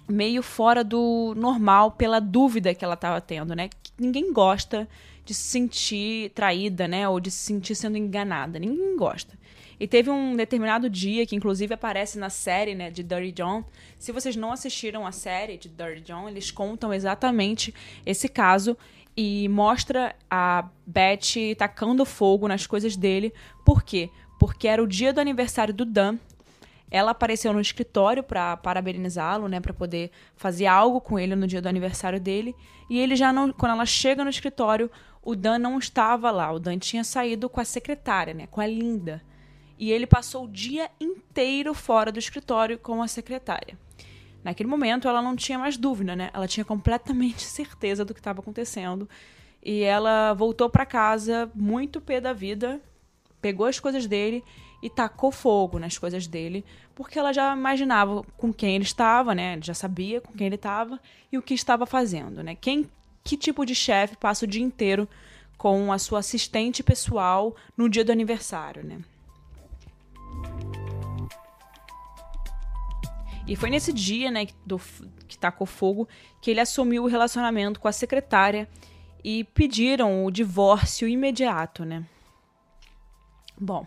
meio 0.07 0.43
fora 0.43 0.85
do 0.85 1.35
normal 1.37 1.93
pela 1.93 2.21
dúvida 2.21 2.75
que 2.75 2.85
ela 2.85 2.95
estava 2.95 3.21
tendo, 3.21 3.55
né? 3.55 3.71
Ninguém 3.99 4.33
gosta 4.33 4.89
de 5.25 5.33
se 5.33 5.43
sentir 5.43 6.31
traída, 6.31 6.87
né? 6.87 7.09
Ou 7.09 7.21
de 7.21 7.31
se 7.31 7.39
sentir 7.39 7.75
sendo 7.75 7.97
enganada. 7.97 8.59
Ninguém 8.59 8.97
gosta. 8.97 9.39
E 9.81 9.89
teve 9.89 10.11
um 10.11 10.37
determinado 10.37 10.91
dia, 10.91 11.25
que 11.25 11.35
inclusive 11.35 11.73
aparece 11.73 12.19
na 12.19 12.29
série 12.29 12.75
né, 12.75 12.91
de 12.91 13.03
Dirty 13.03 13.33
John. 13.33 13.65
Se 13.99 14.13
vocês 14.13 14.37
não 14.37 14.53
assistiram 14.53 15.07
a 15.07 15.11
série 15.11 15.57
de 15.57 15.71
Dirty 15.71 16.03
John, 16.03 16.29
eles 16.29 16.51
contam 16.51 16.93
exatamente 16.93 17.75
esse 18.05 18.29
caso 18.29 18.77
e 19.17 19.49
mostra 19.49 20.15
a 20.31 20.69
Beth 20.87 21.57
tacando 21.57 22.05
fogo 22.05 22.47
nas 22.47 22.67
coisas 22.67 22.95
dele. 22.95 23.33
Por 23.65 23.83
quê? 23.83 24.11
Porque 24.39 24.69
era 24.69 24.83
o 24.83 24.87
dia 24.87 25.15
do 25.15 25.21
aniversário 25.21 25.73
do 25.73 25.87
Dan. 25.87 26.19
Ela 26.91 27.13
apareceu 27.13 27.51
no 27.55 27.61
escritório 27.61 28.23
para 28.23 28.59
parabenizá-lo, 28.59 29.49
né, 29.49 29.61
para 29.61 29.73
poder 29.73 30.11
fazer 30.37 30.67
algo 30.67 31.01
com 31.01 31.19
ele 31.19 31.35
no 31.35 31.47
dia 31.47 31.63
do 31.63 31.69
aniversário 31.69 32.21
dele. 32.21 32.55
E 32.91 32.99
ele 32.99 33.17
já 33.17 33.33
não, 33.33 33.51
quando 33.51 33.73
ela 33.73 33.87
chega 33.87 34.25
no 34.25 34.31
escritório, 34.31 34.91
o 35.23 35.35
Dan 35.35 35.59
não 35.59 35.79
estava 35.79 36.31
lá. 36.31 36.53
O 36.53 36.59
Dan 36.59 36.79
tinha 36.79 37.05
saído 37.05 37.49
com 37.49 37.61
a 37.61 37.65
secretária, 37.65 38.35
né, 38.35 38.47
com 38.47 38.61
a 38.61 38.67
Linda. 38.67 39.23
E 39.81 39.91
ele 39.91 40.07
passou 40.07 40.45
o 40.45 40.49
dia 40.49 40.91
inteiro 41.01 41.73
fora 41.73 42.13
do 42.13 42.19
escritório 42.19 42.79
com 42.79 43.01
a 43.01 43.09
secretária. 43.09 43.79
Naquele 44.45 44.69
momento, 44.69 45.09
ela 45.09 45.23
não 45.23 45.35
tinha 45.35 45.59
mais 45.59 45.79
dúvida, 45.79 46.15
né? 46.15 46.29
Ela 46.35 46.47
tinha 46.47 46.67
completamente 46.67 47.41
certeza 47.49 48.05
do 48.05 48.13
que 48.13 48.21
estava 48.21 48.41
acontecendo. 48.41 49.09
E 49.63 49.81
ela 49.81 50.35
voltou 50.35 50.69
para 50.69 50.85
casa 50.85 51.51
muito 51.55 51.99
pé 51.99 52.21
da 52.21 52.35
vida, 52.35 52.79
pegou 53.41 53.65
as 53.65 53.81
coisas 53.81 54.07
dele 54.07 54.45
e 54.83 54.91
tacou 54.91 55.33
fogo 55.33 55.79
nas 55.79 55.97
coisas 55.97 56.27
dele, 56.27 56.63
porque 56.95 57.19
ela 57.19 57.33
já 57.33 57.55
imaginava 57.57 58.23
com 58.37 58.53
quem 58.53 58.75
ele 58.75 58.85
estava, 58.85 59.35
né? 59.35 59.59
Já 59.63 59.73
sabia 59.73 60.21
com 60.21 60.35
quem 60.35 60.47
ele 60.47 60.57
estava 60.57 61.01
e 61.33 61.39
o 61.39 61.43
que 61.43 61.55
estava 61.55 61.87
fazendo, 61.87 62.43
né? 62.43 62.55
Quem, 62.55 62.87
que 63.25 63.35
tipo 63.35 63.65
de 63.65 63.75
chefe 63.75 64.15
passa 64.15 64.45
o 64.45 64.49
dia 64.49 64.63
inteiro 64.63 65.09
com 65.57 65.91
a 65.91 65.99
sua 65.99 66.19
assistente 66.19 66.83
pessoal 66.83 67.57
no 67.75 67.89
dia 67.89 68.05
do 68.05 68.13
aniversário, 68.13 68.85
né? 68.85 69.01
E 73.47 73.57
foi 73.57 73.69
nesse 73.69 73.93
dia, 73.93 74.31
né, 74.31 74.47
do, 74.65 74.81
que 75.27 75.37
tacou 75.37 75.67
fogo, 75.67 76.09
que 76.41 76.51
ele 76.51 76.61
assumiu 76.61 77.03
o 77.03 77.09
relacionamento 77.09 77.81
com 77.81 77.89
a 77.89 77.93
secretária 77.93 78.69
e 79.25 79.43
pediram 79.43 80.25
o 80.25 80.31
divórcio 80.31 81.09
imediato, 81.09 81.85
né? 81.85 82.05
Bom, 83.59 83.85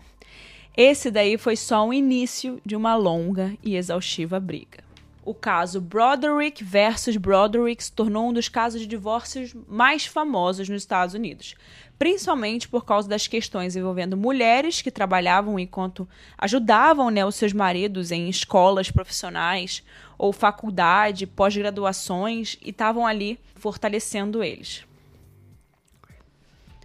esse 0.76 1.10
daí 1.10 1.38
foi 1.38 1.56
só 1.56 1.86
o 1.88 1.94
início 1.94 2.60
de 2.64 2.76
uma 2.76 2.94
longa 2.94 3.56
e 3.62 3.74
exaustiva 3.74 4.38
briga. 4.38 4.84
O 5.26 5.32
caso 5.32 5.80
Broderick 5.80 6.62
versus 6.62 7.16
Broderick 7.16 7.82
se 7.82 7.90
tornou 7.90 8.28
um 8.28 8.32
dos 8.32 8.50
casos 8.50 8.82
de 8.82 8.86
divórcios 8.86 9.54
mais 9.66 10.04
famosos 10.04 10.68
nos 10.68 10.82
Estados 10.82 11.14
Unidos, 11.14 11.54
principalmente 11.98 12.68
por 12.68 12.84
causa 12.84 13.08
das 13.08 13.26
questões 13.26 13.74
envolvendo 13.74 14.18
mulheres 14.18 14.82
que 14.82 14.90
trabalhavam 14.90 15.58
enquanto 15.58 16.06
ajudavam 16.36 17.08
né, 17.08 17.24
os 17.24 17.36
seus 17.36 17.54
maridos 17.54 18.12
em 18.12 18.28
escolas 18.28 18.90
profissionais 18.90 19.82
ou 20.18 20.30
faculdade, 20.30 21.26
pós-graduações 21.26 22.58
e 22.60 22.68
estavam 22.68 23.06
ali 23.06 23.40
fortalecendo 23.54 24.44
eles. 24.44 24.84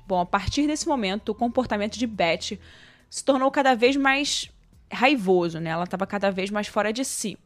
Bom, 0.07 0.21
a 0.21 0.25
partir 0.25 0.65
desse 0.65 0.87
momento, 0.87 1.29
o 1.29 1.35
comportamento 1.35 1.99
de 1.99 2.07
Beth 2.07 2.57
se 3.09 3.25
tornou 3.25 3.51
cada 3.51 3.75
vez 3.75 3.97
mais 3.97 4.49
raivoso, 4.91 5.59
né? 5.59 5.69
Ela 5.71 5.83
estava 5.83 6.07
cada 6.07 6.31
vez 6.31 6.49
mais 6.49 6.67
fora 6.67 6.91
de 6.91 7.05
si. 7.05 7.37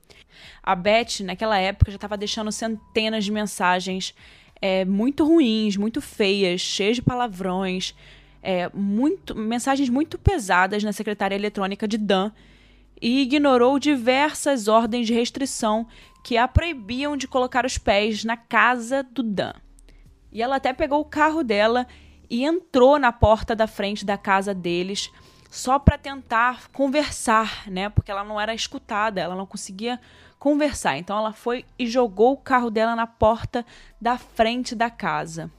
A 0.62 0.76
Beth, 0.76 1.22
naquela 1.22 1.58
época, 1.58 1.92
já 1.92 1.96
estava 1.96 2.18
deixando 2.18 2.52
centenas 2.52 3.26
de 3.26 3.32
mensagens 3.32 4.16
é, 4.62 4.86
muito 4.86 5.26
ruins, 5.26 5.76
muito 5.76 6.02
feias, 6.02 6.62
cheias 6.62 6.96
de 6.96 7.02
palavrões, 7.02 7.96
é, 8.42 8.70
muito, 8.74 9.36
mensagens 9.36 9.90
muito 9.90 10.18
pesadas 10.18 10.84
na 10.84 10.92
secretária 10.92 11.36
eletrônica 11.36 11.88
de 11.88 11.98
Dan 11.98 12.32
e 13.02 13.22
ignorou 13.22 13.78
diversas 13.78 14.68
ordens 14.68 15.08
de 15.08 15.14
restrição 15.14 15.86
que 16.24 16.38
a 16.38 16.48
proibiam 16.48 17.18
de 17.18 17.28
colocar 17.28 17.66
os 17.66 17.78
pés 17.78 18.24
na 18.24 18.38
casa 18.38 19.04
do 19.04 19.22
Dan. 19.22 19.54
E 20.32 20.42
ela 20.42 20.56
até 20.56 20.72
pegou 20.72 21.02
o 21.02 21.06
carro 21.06 21.44
dela 21.44 21.86
e 22.30 22.46
entrou 22.46 22.98
na 22.98 23.12
porta 23.12 23.56
da 23.56 23.68
frente 23.68 24.06
da 24.06 24.18
casa 24.18 24.54
deles 24.54 25.12
só 25.52 25.78
para 25.78 25.98
tentar 25.98 26.70
conversar, 26.70 27.70
né? 27.70 27.90
Porque 27.90 28.10
ela 28.10 28.24
não 28.24 28.42
era 28.42 28.56
escutada, 28.56 29.22
ela 29.22 29.36
não 29.36 29.46
conseguia 29.46 30.00
conversar. 30.44 30.98
Então 30.98 31.18
ela 31.18 31.32
foi 31.32 31.64
e 31.80 31.88
jogou 31.88 32.34
o 32.34 32.38
carro 32.38 32.70
dela 32.70 32.98
na 32.98 33.08
porta 33.08 33.66
da 34.02 34.18
frente 34.18 34.76
da 34.76 34.90
casa. 34.90 35.50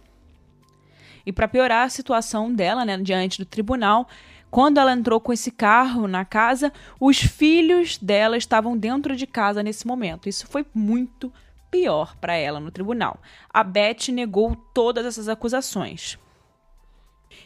E 1.25 1.33
para 1.33 1.49
piorar 1.49 1.87
a 1.87 1.89
situação 1.89 2.53
dela, 2.53 2.85
né, 2.85 2.99
diante 2.99 3.39
do 3.39 3.47
tribunal, 3.47 4.07
quando 4.51 4.77
ela 4.77 4.93
entrou 4.93 5.19
com 5.19 5.33
esse 5.33 5.51
carro 5.51 6.07
na 6.07 6.23
casa, 6.23 6.71
os 7.01 7.17
filhos 7.19 7.97
dela 7.97 8.37
estavam 8.37 8.77
dentro 8.77 9.17
de 9.17 9.27
casa 9.27 9.63
nesse 9.63 9.87
momento. 9.87 10.29
Isso 10.29 10.47
foi 10.47 10.67
muito 10.75 11.33
pior 11.71 12.15
para 12.17 12.35
ela 12.35 12.61
no 12.61 12.71
tribunal. 12.71 13.19
A 13.49 13.65
Beth 13.65 14.09
negou 14.13 14.55
todas 14.75 15.07
essas 15.07 15.31
acusações. 15.31 16.19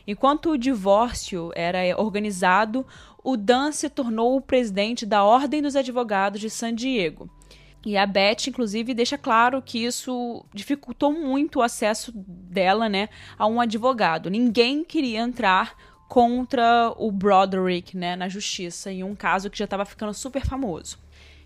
Enquanto 0.06 0.50
o 0.50 0.58
divórcio 0.58 1.50
era 1.54 1.78
organizado, 2.00 2.86
o 3.22 3.36
Dan 3.36 3.72
se 3.72 3.88
tornou 3.88 4.36
o 4.36 4.40
presidente 4.40 5.04
da 5.04 5.24
Ordem 5.24 5.60
dos 5.60 5.76
Advogados 5.76 6.40
de 6.40 6.48
San 6.48 6.74
Diego. 6.74 7.28
E 7.84 7.96
a 7.96 8.04
Beth, 8.06 8.48
inclusive, 8.48 8.92
deixa 8.92 9.16
claro 9.16 9.62
que 9.62 9.84
isso 9.84 10.44
dificultou 10.52 11.12
muito 11.12 11.58
o 11.58 11.62
acesso 11.62 12.12
dela 12.14 12.88
né, 12.88 13.08
a 13.38 13.46
um 13.46 13.60
advogado. 13.60 14.28
Ninguém 14.28 14.84
queria 14.84 15.20
entrar 15.20 15.76
contra 16.08 16.92
o 16.96 17.12
Broderick 17.12 17.96
né, 17.96 18.16
na 18.16 18.28
justiça, 18.28 18.90
em 18.90 19.04
um 19.04 19.14
caso 19.14 19.50
que 19.50 19.58
já 19.58 19.64
estava 19.64 19.84
ficando 19.84 20.14
super 20.14 20.44
famoso. 20.44 20.98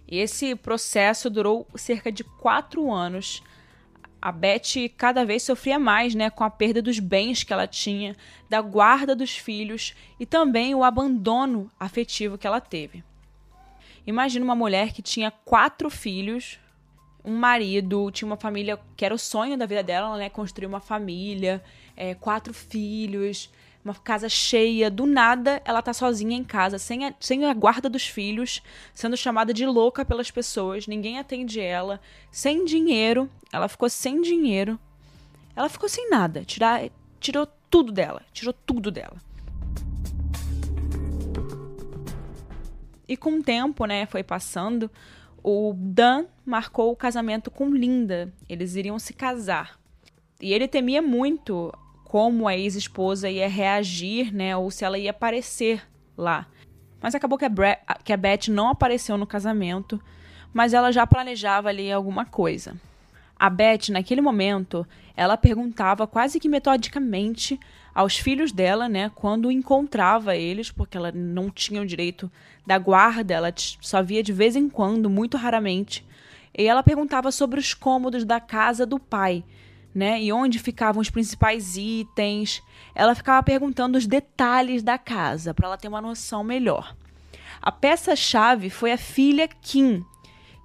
Esse 0.08 0.54
processo 0.54 1.28
durou 1.28 1.66
cerca 1.74 2.12
de 2.12 2.22
quatro 2.22 2.92
anos 2.92 3.42
a 4.22 4.30
Beth 4.30 4.88
cada 4.96 5.24
vez 5.24 5.42
sofria 5.42 5.80
mais 5.80 6.14
né, 6.14 6.30
com 6.30 6.44
a 6.44 6.50
perda 6.50 6.80
dos 6.80 7.00
bens 7.00 7.42
que 7.42 7.52
ela 7.52 7.66
tinha, 7.66 8.16
da 8.48 8.62
guarda 8.62 9.16
dos 9.16 9.36
filhos 9.36 9.94
e 10.20 10.24
também 10.24 10.76
o 10.76 10.84
abandono 10.84 11.68
afetivo 11.78 12.38
que 12.38 12.46
ela 12.46 12.60
teve. 12.60 13.02
Imagina 14.06 14.44
uma 14.44 14.54
mulher 14.54 14.92
que 14.92 15.02
tinha 15.02 15.32
quatro 15.44 15.90
filhos, 15.90 16.60
um 17.24 17.36
marido, 17.36 18.10
tinha 18.12 18.26
uma 18.26 18.36
família 18.36 18.78
que 18.96 19.04
era 19.04 19.14
o 19.14 19.18
sonho 19.18 19.58
da 19.58 19.66
vida 19.66 19.82
dela, 19.82 20.16
né? 20.16 20.28
Construir 20.28 20.66
uma 20.66 20.80
família, 20.80 21.62
é, 21.96 22.14
quatro 22.14 22.54
filhos, 22.54 23.50
uma 23.84 23.94
casa 23.94 24.28
cheia, 24.28 24.90
do 24.90 25.06
nada 25.06 25.60
ela 25.64 25.82
tá 25.82 25.92
sozinha 25.92 26.36
em 26.36 26.44
casa, 26.44 26.78
sem 26.78 27.06
a, 27.06 27.14
sem 27.18 27.44
a 27.44 27.52
guarda 27.52 27.88
dos 27.88 28.06
filhos, 28.06 28.62
sendo 28.94 29.16
chamada 29.16 29.52
de 29.52 29.66
louca 29.66 30.04
pelas 30.04 30.30
pessoas, 30.30 30.86
ninguém 30.86 31.18
atende 31.18 31.60
ela, 31.60 32.00
sem 32.30 32.64
dinheiro, 32.64 33.28
ela 33.52 33.68
ficou 33.68 33.88
sem 33.88 34.22
dinheiro, 34.22 34.78
ela 35.56 35.68
ficou 35.68 35.88
sem 35.88 36.08
nada, 36.08 36.44
tirar, 36.44 36.88
tirou 37.18 37.46
tudo 37.68 37.90
dela, 37.90 38.22
tirou 38.32 38.52
tudo 38.52 38.90
dela. 38.90 39.16
E 43.08 43.16
com 43.16 43.38
o 43.38 43.42
tempo, 43.42 43.84
né, 43.84 44.06
foi 44.06 44.22
passando, 44.22 44.90
o 45.42 45.74
Dan 45.76 46.26
marcou 46.46 46.92
o 46.92 46.96
casamento 46.96 47.50
com 47.50 47.74
Linda. 47.74 48.32
Eles 48.48 48.76
iriam 48.76 48.98
se 48.98 49.12
casar. 49.12 49.78
E 50.40 50.52
ele 50.52 50.68
temia 50.68 51.02
muito 51.02 51.72
como 52.12 52.46
a 52.46 52.54
ex-esposa 52.54 53.30
ia 53.30 53.48
reagir, 53.48 54.34
né, 54.34 54.54
ou 54.54 54.70
se 54.70 54.84
ela 54.84 54.98
ia 54.98 55.12
aparecer 55.12 55.82
lá. 56.14 56.46
Mas 57.00 57.14
acabou 57.14 57.38
que 57.38 57.46
a, 57.46 57.48
Bre 57.48 57.78
que 58.04 58.12
a 58.12 58.18
Beth 58.18 58.48
não 58.50 58.68
apareceu 58.68 59.16
no 59.16 59.26
casamento, 59.26 59.98
mas 60.52 60.74
ela 60.74 60.92
já 60.92 61.06
planejava 61.06 61.70
ali 61.70 61.90
alguma 61.90 62.26
coisa. 62.26 62.76
A 63.34 63.48
Beth, 63.48 63.88
naquele 63.88 64.20
momento, 64.20 64.86
ela 65.16 65.38
perguntava 65.38 66.06
quase 66.06 66.38
que 66.38 66.50
metodicamente 66.50 67.58
aos 67.94 68.18
filhos 68.18 68.52
dela, 68.52 68.90
né, 68.90 69.10
quando 69.14 69.50
encontrava 69.50 70.36
eles, 70.36 70.70
porque 70.70 70.98
ela 70.98 71.12
não 71.12 71.48
tinha 71.48 71.80
o 71.80 71.86
direito 71.86 72.30
da 72.66 72.76
guarda, 72.76 73.32
ela 73.32 73.54
só 73.56 74.02
via 74.02 74.22
de 74.22 74.34
vez 74.34 74.54
em 74.54 74.68
quando, 74.68 75.08
muito 75.08 75.38
raramente. 75.38 76.06
E 76.54 76.64
ela 76.64 76.82
perguntava 76.82 77.32
sobre 77.32 77.58
os 77.58 77.72
cômodos 77.72 78.22
da 78.22 78.38
casa 78.38 78.84
do 78.84 78.98
pai, 78.98 79.42
né? 79.94 80.22
E 80.22 80.32
onde 80.32 80.58
ficavam 80.58 81.00
os 81.00 81.10
principais 81.10 81.76
itens. 81.76 82.62
Ela 82.94 83.14
ficava 83.14 83.42
perguntando 83.42 83.98
os 83.98 84.06
detalhes 84.06 84.82
da 84.82 84.98
casa 84.98 85.52
para 85.52 85.66
ela 85.66 85.78
ter 85.78 85.88
uma 85.88 86.00
noção 86.00 86.42
melhor. 86.42 86.94
A 87.60 87.70
peça-chave 87.70 88.70
foi 88.70 88.92
a 88.92 88.98
filha 88.98 89.46
Kim, 89.46 90.04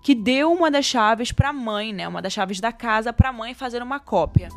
que 0.02 0.16
deu 0.16 0.52
uma 0.52 0.72
das 0.72 0.86
chaves 0.86 1.32
para 1.32 1.50
a 1.50 1.54
mãe, 1.54 1.94
né? 1.94 2.08
Uma 2.08 2.22
das 2.22 2.34
chaves 2.34 2.60
da 2.60 2.72
casa 2.72 3.14
para 3.14 3.30
a 3.30 3.34
mãe 3.34 3.54
fazer 3.54 3.84
uma 3.84 4.00
cópia. 4.00 4.50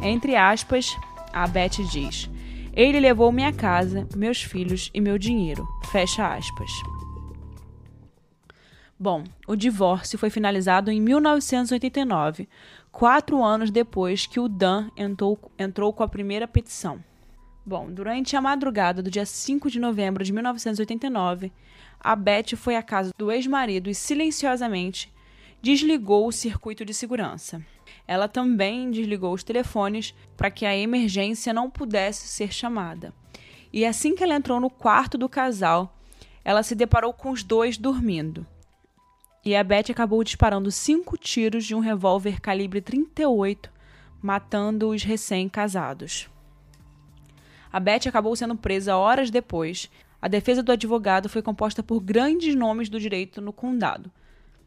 Entre 0.00 0.34
aspas, 0.34 0.96
a 1.32 1.46
Beth 1.46 1.84
diz: 1.90 2.28
Ele 2.72 2.98
levou 2.98 3.30
minha 3.30 3.52
casa, 3.52 4.08
meus 4.16 4.42
filhos 4.42 4.90
e 4.92 5.00
meu 5.00 5.18
dinheiro. 5.18 5.66
Fecha 5.92 6.34
aspas. 6.34 6.70
Bom, 8.98 9.24
o 9.48 9.56
divórcio 9.56 10.16
foi 10.16 10.30
finalizado 10.30 10.88
em 10.88 11.00
1989, 11.00 12.48
quatro 12.92 13.42
anos 13.42 13.70
depois 13.70 14.26
que 14.26 14.38
o 14.38 14.46
Dan 14.46 14.90
entrou, 14.96 15.50
entrou 15.58 15.92
com 15.92 16.02
a 16.02 16.08
primeira 16.08 16.46
petição. 16.46 17.02
Bom, 17.64 17.90
durante 17.90 18.36
a 18.36 18.40
madrugada 18.40 19.02
do 19.02 19.10
dia 19.10 19.24
5 19.24 19.70
de 19.70 19.80
novembro 19.80 20.22
de 20.22 20.32
1989, 20.32 21.50
a 21.98 22.14
Beth 22.14 22.56
foi 22.56 22.76
à 22.76 22.82
casa 22.82 23.10
do 23.16 23.32
ex-marido 23.32 23.88
e 23.88 23.94
silenciosamente 23.94 25.12
desligou 25.62 26.26
o 26.26 26.32
circuito 26.32 26.84
de 26.84 26.92
segurança. 26.92 27.64
Ela 28.06 28.28
também 28.28 28.90
desligou 28.90 29.32
os 29.32 29.44
telefones 29.44 30.14
para 30.36 30.50
que 30.50 30.66
a 30.66 30.76
emergência 30.76 31.52
não 31.52 31.70
pudesse 31.70 32.28
ser 32.28 32.52
chamada. 32.52 33.14
E 33.72 33.86
assim 33.86 34.14
que 34.14 34.22
ela 34.22 34.34
entrou 34.34 34.60
no 34.60 34.68
quarto 34.68 35.16
do 35.16 35.28
casal, 35.28 35.96
ela 36.44 36.62
se 36.62 36.74
deparou 36.74 37.12
com 37.12 37.30
os 37.30 37.42
dois 37.42 37.78
dormindo. 37.78 38.46
E 39.44 39.56
a 39.56 39.64
Beth 39.64 39.90
acabou 39.90 40.22
disparando 40.22 40.70
cinco 40.70 41.18
tiros 41.18 41.64
de 41.64 41.74
um 41.74 41.80
revólver 41.80 42.40
calibre 42.40 42.80
38, 42.80 43.68
matando 44.22 44.90
os 44.90 45.02
recém-casados. 45.02 46.28
A 47.72 47.80
Beth 47.80 48.06
acabou 48.06 48.36
sendo 48.36 48.54
presa 48.54 48.96
horas 48.96 49.30
depois. 49.30 49.90
A 50.20 50.28
defesa 50.28 50.62
do 50.62 50.70
advogado 50.70 51.28
foi 51.28 51.42
composta 51.42 51.82
por 51.82 51.98
grandes 51.98 52.54
nomes 52.54 52.88
do 52.88 53.00
direito 53.00 53.40
no 53.40 53.52
condado. 53.52 54.12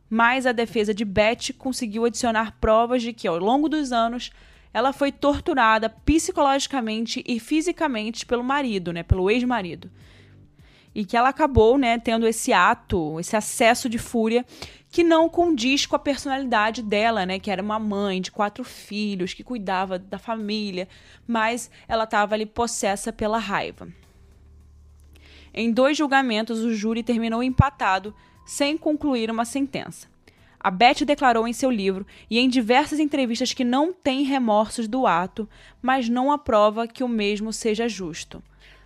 Mas 0.10 0.46
a 0.46 0.52
defesa 0.52 0.94
de 0.94 1.06
Beth 1.06 1.54
conseguiu 1.58 2.04
adicionar 2.04 2.58
provas 2.60 3.02
de 3.02 3.14
que, 3.14 3.30
ao 3.30 3.38
longo 3.38 3.70
dos 3.70 3.94
anos, 3.94 4.30
ela 4.74 4.92
foi 4.92 5.10
torturada 5.10 5.90
psicologicamente 5.90 7.24
e 7.26 7.40
fisicamente 7.40 8.26
pelo 8.26 8.44
marido, 8.44 8.92
né, 8.92 9.04
pelo 9.04 9.32
ex-marido. 9.32 9.90
E 10.96 11.06
que 11.06 11.18
ela 11.18 11.30
acabou, 11.30 11.78
né, 11.78 12.00
tendo 12.00 12.26
esse 12.26 12.54
ato, 12.54 13.20
esse 13.20 13.36
acesso 13.36 13.90
de 13.90 13.98
fúria 13.98 14.46
que 14.90 15.04
não 15.04 15.28
condiz 15.28 15.86
com 15.86 15.98
a 15.98 16.00
personalidade 16.00 16.82
dela, 16.82 17.26
né, 17.26 17.38
que 17.38 17.52
era 17.52 17.62
uma 17.62 17.78
mãe 17.78 18.22
de 18.22 18.32
quatro 18.32 18.64
filhos, 18.64 19.34
que 19.34 19.44
cuidava 19.44 20.00
da 20.00 20.18
família, 20.18 20.88
mas 21.28 21.70
ela 21.86 22.06
estava 22.06 22.34
ali 22.34 22.46
possessa 22.46 23.12
pela 23.12 23.38
raiva. 23.38 23.90
Em 25.54 25.70
dois 25.70 25.98
julgamentos, 25.98 26.62
o 26.62 26.74
júri 26.74 27.04
terminou 27.04 27.44
empatado, 27.44 28.16
sem 28.46 28.78
concluir 28.78 29.30
uma 29.30 29.44
sentença. 29.44 30.08
A 30.60 30.72
Beth 30.72 31.06
declarou 31.06 31.48
em 31.48 31.54
seu 31.54 31.70
livro 31.70 32.08
e 32.30 32.40
em 32.40 32.50
diversas 32.50 33.00
entrevistas 33.00 33.54
que 33.54 33.64
não 33.64 33.94
tem 33.94 34.24
remorsos 34.24 34.88
do 34.88 35.06
ato, 35.06 35.48
mas 35.82 36.10
não 36.10 36.32
aprova 36.32 36.88
que 36.88 37.04
o 37.04 37.08
mesmo 37.08 37.54
seja 37.54 37.88
justo. 37.88 38.42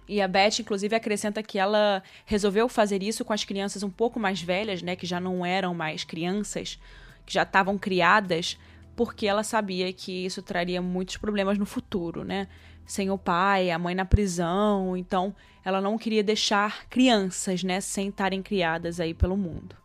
E 0.10 0.20
a 0.24 0.28
Beth, 0.28 0.60
inclusive, 0.60 0.96
acrescenta 0.96 1.44
que 1.44 1.60
ela 1.60 2.02
resolveu 2.26 2.68
fazer 2.68 3.04
isso 3.04 3.24
com 3.24 3.32
as 3.32 3.44
crianças 3.44 3.84
um 3.84 3.92
pouco 3.92 4.20
mais 4.20 4.42
velhas, 4.42 4.82
né, 4.82 4.96
que 4.96 5.06
já 5.06 5.20
não 5.20 5.46
eram 5.46 5.72
mais 5.76 6.04
crianças, 6.04 6.80
que 7.28 7.32
já 7.32 7.44
estavam 7.44 7.78
criadas, 7.78 8.58
porque 8.96 9.28
ela 9.28 9.44
sabia 9.44 9.94
que 9.94 10.26
isso 10.26 10.42
traria 10.42 10.82
muitos 10.82 11.18
problemas 11.18 11.60
no 11.60 11.66
futuro, 11.66 12.24
né? 12.24 12.48
Sem 12.88 13.12
o 13.12 13.20
pai, 13.20 13.70
a 13.70 13.78
mãe 13.78 13.94
na 13.94 14.04
prisão, 14.04 14.98
então 14.98 15.36
ela 15.64 15.80
não 15.80 15.96
queria 15.96 16.24
deixar 16.24 16.88
crianças, 16.90 17.64
né, 17.64 17.80
sem 17.80 18.10
estarem 18.10 18.42
criadas 18.42 19.00
aí 19.00 19.14
pelo 19.14 19.38
mundo. 19.38 19.76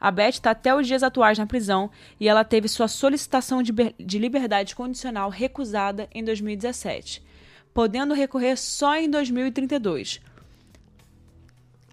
A 0.00 0.10
Beth 0.10 0.30
está 0.30 0.52
até 0.52 0.74
os 0.74 0.86
dias 0.86 1.02
atuais 1.02 1.36
na 1.36 1.46
prisão 1.46 1.90
e 2.18 2.30
ela 2.30 2.44
teve 2.44 2.66
sua 2.66 2.88
solicitação 2.88 3.62
de, 3.62 3.74
de 4.00 4.18
liberdade 4.18 4.74
condicional 4.74 5.28
recusada 5.28 6.08
em 6.14 6.24
2017, 6.24 7.22
podendo 7.76 8.14
recorrer 8.14 8.56
só 8.56 8.96
em 8.96 9.10
2032. 9.10 10.22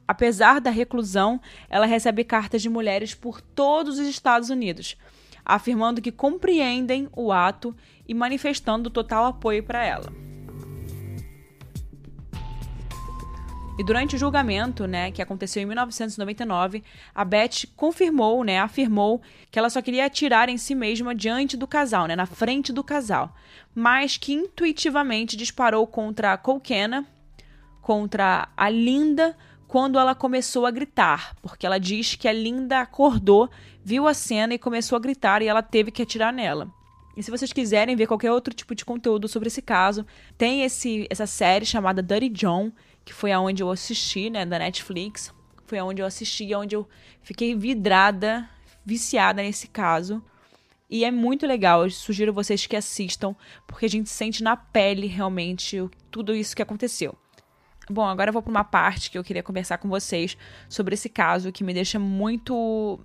Apesar 0.08 0.62
da 0.62 0.70
reclusão, 0.70 1.42
ela 1.70 1.86
recebe 1.86 2.24
cartas 2.24 2.62
de 2.62 2.70
mulheres 2.70 3.14
por 3.14 3.42
todos 3.42 4.00
os 4.00 4.08
Estados 4.08 4.50
Unidos, 4.50 4.96
afirmando 5.44 6.02
que 6.02 6.10
compreendem 6.10 7.10
o 7.12 7.34
ato 7.34 7.76
e 8.08 8.14
manifestando 8.14 8.90
total 8.90 9.26
apoio 9.26 9.62
para 9.62 9.84
ela. 9.84 10.23
E 13.76 13.84
durante 13.84 14.16
o 14.16 14.20
julgamento, 14.20 14.86
né, 14.86 15.12
que 15.12 15.22
aconteceu 15.22 15.64
em 15.64 15.66
1999, 15.66 16.84
a 17.14 17.26
Beth 17.26 17.66
confirmou, 17.76 18.44
né, 18.44 18.60
afirmou 18.60 19.20
que 19.50 19.58
ela 19.58 19.70
só 19.70 19.82
queria 19.82 20.06
atirar 20.06 20.48
em 20.48 20.58
si 20.58 20.76
mesma 20.76 21.16
diante 21.16 21.58
do 21.58 21.66
casal, 21.66 22.06
né, 22.06 22.16
na 22.16 22.28
frente 22.28 22.72
do 22.72 22.84
casal, 22.84 23.36
mas 23.74 24.16
que 24.16 24.32
intuitivamente 24.32 25.36
disparou 25.36 25.88
contra 25.88 26.34
a 26.34 26.38
Colkena, 26.38 27.04
contra 27.82 28.48
a 28.56 28.70
Linda, 28.70 29.36
quando 29.68 29.98
ela 29.98 30.14
começou 30.14 30.68
a 30.68 30.72
gritar, 30.72 31.36
porque 31.42 31.66
ela 31.66 31.80
diz 31.80 32.14
que 32.14 32.28
a 32.28 32.32
Linda 32.32 32.80
acordou, 32.80 33.50
viu 33.84 34.08
a 34.08 34.14
cena 34.14 34.54
e 34.54 34.60
começou 34.60 34.96
a 34.96 35.02
gritar 35.02 35.42
e 35.42 35.48
ela 35.48 35.64
teve 35.64 35.90
que 35.90 36.04
atirar 36.04 36.32
nela. 36.32 36.72
E 37.18 37.22
se 37.22 37.30
vocês 37.30 37.52
quiserem 37.54 37.96
ver 37.96 38.08
qualquer 38.08 38.32
outro 38.32 38.54
tipo 38.54 38.74
de 38.74 38.86
conteúdo 38.86 39.28
sobre 39.28 39.48
esse 39.48 39.62
caso, 39.62 40.06
tem 40.38 40.64
esse, 40.64 41.08
essa 41.10 41.28
série 41.28 41.66
chamada 41.66 42.02
Dirty 42.02 42.30
John, 42.30 42.72
que 43.06 43.14
foi 43.14 43.32
aonde 43.32 43.62
eu 43.64 43.70
assisti, 43.70 44.30
né, 44.30 44.46
da 44.46 44.60
Netflix. 44.60 45.34
Foi 45.66 45.78
aonde 45.80 46.02
eu 46.02 46.06
assisti, 46.06 46.54
onde 46.56 46.76
eu 46.76 46.88
fiquei 47.22 47.56
vidrada, 47.56 48.50
viciada 48.86 49.42
nesse 49.42 49.68
caso. 49.68 50.24
E 50.90 51.04
é 51.04 51.10
muito 51.10 51.48
legal, 51.48 51.84
eu 51.84 51.90
sugiro 51.90 52.32
vocês 52.32 52.68
que 52.68 52.76
assistam, 52.76 53.36
porque 53.66 53.86
a 53.86 53.90
gente 53.90 54.10
sente 54.10 54.44
na 54.44 54.56
pele 54.56 55.08
realmente 55.08 55.90
tudo 56.12 56.36
isso 56.36 56.56
que 56.56 56.62
aconteceu. 56.62 57.18
Bom, 57.90 58.06
agora 58.06 58.30
eu 58.30 58.34
vou 58.34 58.42
para 58.42 58.52
uma 58.52 58.64
parte 58.64 59.10
que 59.10 59.18
eu 59.18 59.24
queria 59.24 59.44
conversar 59.44 59.78
com 59.78 59.90
vocês 59.90 60.38
sobre 60.70 60.94
esse 60.94 61.10
caso 61.10 61.52
que 61.52 61.64
me 61.64 61.74
deixa 61.74 62.00
muito. 62.00 63.00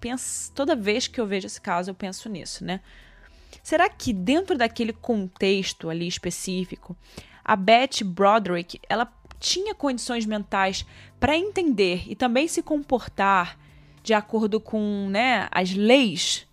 Penso... 0.00 0.52
Toda 0.52 0.76
vez 0.76 1.06
que 1.06 1.20
eu 1.20 1.26
vejo 1.26 1.46
esse 1.46 1.60
caso, 1.60 1.90
eu 1.90 1.94
penso 1.94 2.28
nisso, 2.28 2.64
né? 2.64 2.80
Será 3.62 3.88
que 3.88 4.12
dentro 4.12 4.56
daquele 4.56 4.92
contexto 4.92 5.88
ali 5.88 6.06
específico, 6.06 6.96
a 7.44 7.56
Beth 7.56 8.04
Broderick, 8.04 8.80
ela 8.88 9.06
tinha 9.38 9.74
condições 9.74 10.26
mentais 10.26 10.84
para 11.18 11.36
entender 11.36 12.04
e 12.06 12.14
também 12.14 12.48
se 12.48 12.62
comportar 12.62 13.58
de 14.02 14.14
acordo 14.14 14.60
com 14.60 15.08
né, 15.10 15.48
as 15.50 15.74
leis, 15.74 16.46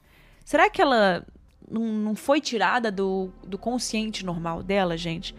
será 0.43 0.69
que 0.69 0.81
ela 0.81 1.25
não, 1.69 2.15
foi 2.15 2.41
tirada 2.41 2.91
do, 2.91 3.29
do 3.45 3.57
consciente 3.57 4.25
normal 4.25 4.61
dela, 4.61 4.97
gente? 4.97 5.35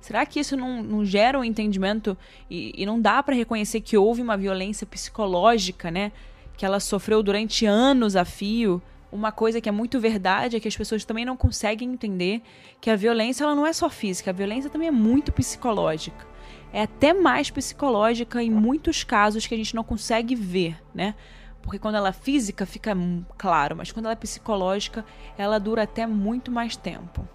Será 0.00 0.26
que 0.26 0.40
isso 0.40 0.56
não, 0.56 0.82
não 0.82 1.04
gera 1.04 1.38
um 1.38 1.44
entendimento 1.44 2.18
e, 2.50 2.72
e 2.76 2.84
não 2.84 3.00
dá 3.00 3.22
para 3.22 3.34
reconhecer 3.34 3.80
que 3.80 3.96
houve 3.96 4.20
uma 4.20 4.36
violência 4.36 4.86
psicológica, 4.86 5.90
né? 5.90 6.10
Que 6.56 6.66
ela 6.66 6.80
sofreu 6.80 7.22
durante 7.22 7.66
anos 7.66 8.16
a 8.16 8.24
fio 8.24 8.82
uma 9.12 9.30
coisa 9.30 9.60
que 9.60 9.68
é 9.68 9.72
muito 9.72 10.00
verdade 10.00 10.56
é 10.56 10.60
que 10.60 10.66
as 10.66 10.76
pessoas 10.76 11.04
também 11.04 11.24
não 11.24 11.36
conseguem 11.36 11.92
entender 11.92 12.42
que 12.80 12.90
a 12.90 12.96
violência 12.96 13.44
ela 13.44 13.54
não 13.54 13.66
é 13.66 13.72
só 13.72 13.88
física, 13.90 14.30
a 14.30 14.32
violência 14.34 14.70
também 14.70 14.88
é 14.88 14.92
muito 14.92 15.30
psicológica 15.30 16.31
é 16.72 16.82
até 16.82 17.12
mais 17.12 17.50
psicológica 17.50 18.42
em 18.42 18.50
muitos 18.50 19.04
casos 19.04 19.46
que 19.46 19.54
a 19.54 19.56
gente 19.56 19.74
não 19.74 19.84
consegue 19.84 20.34
ver, 20.34 20.76
né? 20.94 21.14
Porque 21.60 21.78
quando 21.78 21.96
ela 21.96 22.08
é 22.08 22.12
física 22.12 22.66
fica 22.66 22.96
claro, 23.38 23.76
mas 23.76 23.92
quando 23.92 24.06
ela 24.06 24.14
é 24.14 24.16
psicológica, 24.16 25.04
ela 25.36 25.60
dura 25.60 25.82
até 25.82 26.06
muito 26.06 26.50
mais 26.50 26.76
tempo. 26.76 27.26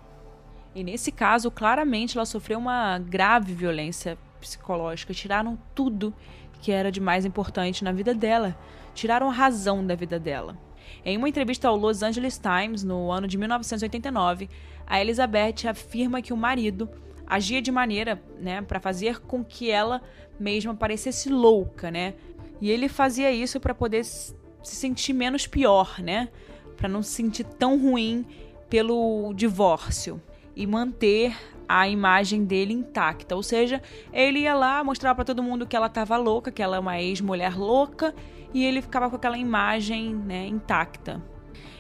E 0.76 0.84
nesse 0.84 1.12
caso, 1.12 1.50
claramente 1.50 2.18
ela 2.18 2.26
sofreu 2.26 2.60
uma 2.60 3.00
grave 3.00 3.54
violência 3.54 4.18
psicológica, 4.40 5.14
tiraram 5.14 5.58
tudo 5.74 6.14
que 6.62 6.72
era 6.72 6.92
de 6.92 7.00
mais 7.00 7.26
importante 7.26 7.84
na 7.84 7.92
vida 7.92 8.14
dela, 8.14 8.58
tiraram 8.94 9.30
a 9.30 9.34
razão 9.34 9.86
da 9.86 9.96
vida 9.96 10.20
dela. 10.20 10.58
Em 11.06 11.18
uma 11.18 11.30
entrevista 11.30 11.68
ao 11.68 11.78
Los 11.78 12.04
Angeles 12.04 12.40
Times, 12.40 12.84
no 12.84 13.12
ano 13.12 13.28
de 13.28 13.38
1989, 13.38 14.50
a 14.86 15.00
Elizabeth 15.00 15.68
afirma 15.70 16.22
que 16.22 16.34
o 16.34 16.38
marido 16.38 16.90
agia 17.28 17.62
de 17.62 17.72
maneira, 17.72 18.22
né, 18.40 18.62
para 18.62 18.80
fazer 18.80 19.20
com 19.20 19.44
que 19.44 19.70
ela 19.70 20.02
mesma 20.40 20.74
parecesse 20.74 21.30
louca, 21.30 21.92
né? 21.92 22.14
E 22.62 22.72
ele 22.72 22.88
fazia 22.88 23.32
isso 23.32 23.60
para 23.60 23.76
poder 23.76 24.04
se 24.04 24.34
sentir 24.64 25.14
menos 25.14 25.46
pior, 25.46 26.00
né? 26.00 26.30
Para 26.76 26.88
não 26.88 27.04
se 27.04 27.12
sentir 27.12 27.44
tão 27.44 27.78
ruim 27.80 28.26
pelo 28.70 29.34
divórcio 29.34 30.22
e 30.56 30.66
manter 30.66 31.36
a 31.68 31.88
imagem 31.88 32.46
dele 32.46 32.74
intacta. 32.74 33.36
Ou 33.36 33.44
seja, 33.44 33.82
ele 34.14 34.40
ia 34.40 34.56
lá 34.56 34.84
mostrar 34.84 35.14
para 35.14 35.26
todo 35.26 35.44
mundo 35.44 35.68
que 35.68 35.76
ela 35.76 35.88
estava 35.88 36.18
louca, 36.18 36.52
que 36.52 36.62
ela 36.62 36.78
é 36.78 36.80
uma 36.80 37.00
ex-mulher 37.02 37.58
louca, 37.58 38.16
e 38.54 38.64
ele 38.64 38.82
ficava 38.82 39.10
com 39.10 39.16
aquela 39.16 39.38
imagem 39.38 40.16
né, 40.16 40.48
intacta. 40.48 41.22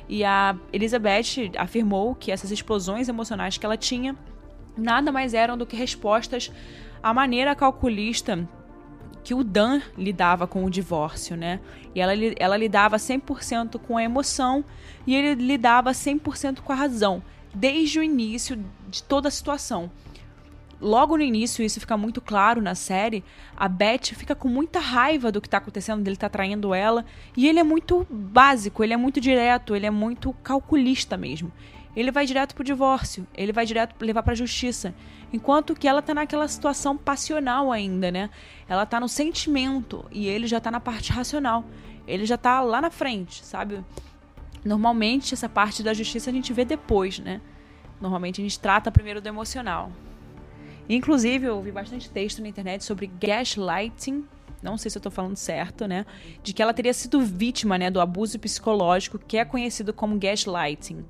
E 0.09 0.23
a 0.23 0.57
Elizabeth 0.71 1.51
afirmou 1.57 2.15
que 2.15 2.31
essas 2.31 2.51
explosões 2.51 3.09
emocionais 3.09 3.57
que 3.57 3.65
ela 3.65 3.77
tinha 3.77 4.15
nada 4.77 5.11
mais 5.11 5.33
eram 5.33 5.57
do 5.57 5.65
que 5.65 5.75
respostas 5.75 6.51
à 7.01 7.13
maneira 7.13 7.55
calculista 7.55 8.47
que 9.27 9.33
o 9.33 9.43
Dan 9.43 9.81
lidava 9.97 10.47
com 10.47 10.63
o 10.63 10.69
divórcio, 10.69 11.35
né? 11.35 11.59
E 11.93 11.99
ela, 11.99 12.13
ela 12.37 12.55
lidava 12.55 12.95
100% 12.95 13.77
com 13.77 13.97
a 13.97 14.03
emoção 14.03 14.63
e 15.05 15.13
ele 15.13 15.35
lidava 15.43 15.91
100% 15.91 16.61
com 16.61 16.71
a 16.71 16.75
razão, 16.75 17.21
desde 17.53 17.99
o 17.99 18.03
início 18.03 18.57
de 18.87 19.03
toda 19.03 19.27
a 19.27 19.31
situação. 19.31 19.91
Logo 20.79 21.17
no 21.17 21.23
início, 21.23 21.65
isso 21.65 21.77
fica 21.79 21.97
muito 21.97 22.21
claro 22.21 22.61
na 22.61 22.73
série, 22.73 23.21
a 23.57 23.67
Beth 23.67 24.13
fica 24.13 24.33
com 24.33 24.47
muita 24.47 24.79
raiva 24.79 25.29
do 25.29 25.41
que 25.41 25.47
está 25.47 25.57
acontecendo, 25.57 26.03
dele 26.03 26.15
tá 26.15 26.29
traindo 26.29 26.73
ela, 26.73 27.03
e 27.35 27.49
ele 27.49 27.59
é 27.59 27.63
muito 27.63 28.07
básico, 28.09 28.81
ele 28.81 28.93
é 28.93 28.97
muito 28.97 29.19
direto, 29.19 29.75
ele 29.75 29.87
é 29.87 29.91
muito 29.91 30.31
calculista 30.41 31.17
mesmo 31.17 31.51
ele 31.99 32.11
vai 32.11 32.27
direto 32.27 32.53
pro 32.53 32.63
divórcio, 32.63 33.25
ele 33.33 33.51
vai 33.51 33.65
direto 33.65 33.95
levar 34.05 34.21
pra 34.21 34.35
justiça. 34.35 34.93
Enquanto 35.33 35.73
que 35.73 35.87
ela 35.87 35.99
tá 35.99 36.13
naquela 36.13 36.47
situação 36.47 36.95
passional 36.95 37.71
ainda, 37.71 38.11
né? 38.11 38.29
Ela 38.69 38.85
tá 38.85 38.99
no 38.99 39.09
sentimento 39.09 40.05
e 40.11 40.27
ele 40.27 40.45
já 40.45 40.59
tá 40.59 40.69
na 40.69 40.79
parte 40.79 41.11
racional. 41.11 41.65
Ele 42.07 42.23
já 42.23 42.37
tá 42.37 42.61
lá 42.61 42.79
na 42.79 42.91
frente, 42.91 43.43
sabe? 43.43 43.83
Normalmente 44.63 45.33
essa 45.33 45.49
parte 45.49 45.81
da 45.81 45.91
justiça 45.91 46.29
a 46.29 46.33
gente 46.33 46.53
vê 46.53 46.63
depois, 46.63 47.17
né? 47.17 47.41
Normalmente 47.99 48.41
a 48.41 48.43
gente 48.43 48.59
trata 48.59 48.91
primeiro 48.91 49.19
do 49.19 49.27
emocional. 49.27 49.91
Inclusive, 50.87 51.47
eu 51.47 51.59
vi 51.63 51.71
bastante 51.71 52.11
texto 52.11 52.43
na 52.43 52.47
internet 52.47 52.83
sobre 52.83 53.07
gaslighting, 53.07 54.23
não 54.61 54.77
sei 54.77 54.89
se 54.89 54.97
eu 54.97 55.01
tô 55.01 55.11
falando 55.11 55.35
certo, 55.35 55.87
né? 55.87 56.05
De 56.41 56.53
que 56.53 56.61
ela 56.61 56.73
teria 56.73 56.93
sido 56.93 57.21
vítima, 57.21 57.77
né, 57.77 57.89
do 57.91 58.01
abuso 58.01 58.39
psicológico, 58.39 59.19
que 59.19 59.37
é 59.37 59.45
conhecido 59.45 59.93
como 59.93 60.17
gaslighting, 60.17 61.05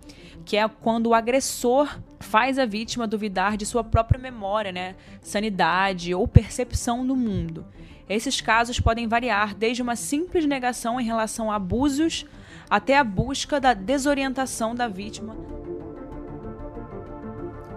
que 0.45 0.57
é 0.57 0.67
quando 0.67 1.07
o 1.07 1.13
agressor 1.13 1.99
faz 2.19 2.60
a 2.60 2.65
vítima 2.65 3.07
duvidar 3.07 3.57
de 3.57 3.65
sua 3.65 3.83
própria 3.83 4.19
memória, 4.19 4.71
né, 4.71 4.95
sanidade 5.21 6.13
ou 6.13 6.27
percepção 6.27 7.05
do 7.05 7.15
mundo. 7.15 7.65
Esses 8.10 8.39
casos 8.39 8.79
podem 8.79 9.07
variar 9.07 9.53
desde 9.53 9.81
uma 9.81 9.95
simples 9.95 10.45
negação 10.45 10.99
em 10.99 11.03
relação 11.03 11.51
a 11.51 11.55
abusos 11.55 12.25
até 12.69 12.97
a 12.97 13.03
busca 13.03 13.60
da 13.60 13.73
desorientação 13.73 14.73
da 14.73 14.88
vítima. 14.88 15.36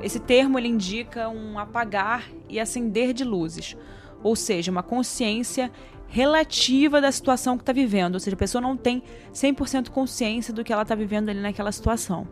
Esse 0.03 0.19
termo 0.19 0.59
ele 0.59 0.69
indica 0.69 1.29
um 1.29 1.59
apagar 1.59 2.29
e 2.49 2.59
acender 2.59 3.13
de 3.13 3.23
luzes, 3.23 3.77
ou 4.23 4.37
seja, 4.37 4.71
uma 4.71 4.83
consciência 4.83 5.71
relativa 6.09 7.01
da 7.01 7.13
situação 7.13 7.57
que 7.57 7.63
está 7.63 7.73
vivendo, 7.73 8.15
ou 8.15 8.21
seja, 8.21 8.35
a 8.35 8.39
pessoa 8.39 8.61
não 8.61 8.77
tem 8.77 9.03
100% 9.33 9.91
consciência 9.91 10.53
do 10.53 10.65
que 10.65 10.73
ela 10.73 10.83
está 10.83 10.95
vivendo 10.95 11.29
ali 11.29 11.41
naquela 11.41 11.71
situação. 11.71 12.27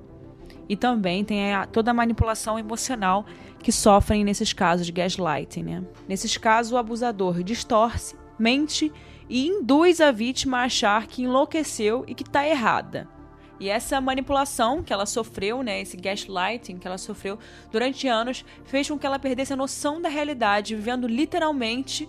E 0.68 0.77
também 0.77 1.24
tem 1.24 1.55
a, 1.55 1.64
toda 1.64 1.90
a 1.90 1.94
manipulação 1.94 2.59
emocional 2.59 3.24
que 3.61 3.72
sofrem 3.72 4.24
nesses 4.24 4.53
casos 4.53 4.85
de 4.85 4.92
gaslighting. 4.92 5.62
Né? 5.62 5.85
Nesses 6.07 6.37
casos, 6.37 6.72
o 6.72 6.77
abusador 6.77 7.42
distorce, 7.42 8.16
mente 8.38 8.92
e 9.29 9.46
induz 9.46 10.01
a 10.01 10.11
vítima 10.11 10.59
a 10.59 10.64
achar 10.64 11.07
que 11.07 11.22
enlouqueceu 11.22 12.05
e 12.07 12.14
que 12.14 12.22
está 12.22 12.46
errada. 12.46 13.09
E 13.61 13.68
essa 13.68 14.01
manipulação 14.01 14.83
que 14.83 14.92
ela 14.92 15.07
sofreu, 15.07 15.62
né, 15.62 15.81
esse 15.81 15.97
gaslighting 15.97 16.79
que 16.79 16.87
ela 16.87 16.99
sofreu 16.99 17.38
durante 17.71 18.07
anos, 18.07 18.44
fez 18.64 18.88
com 18.88 18.99
que 18.99 19.07
ela 19.07 19.18
perdesse 19.18 19.53
a 19.53 19.57
noção 19.57 20.01
da 20.01 20.09
realidade, 20.09 20.77
vivendo 20.77 21.09
literalmente 21.09 22.09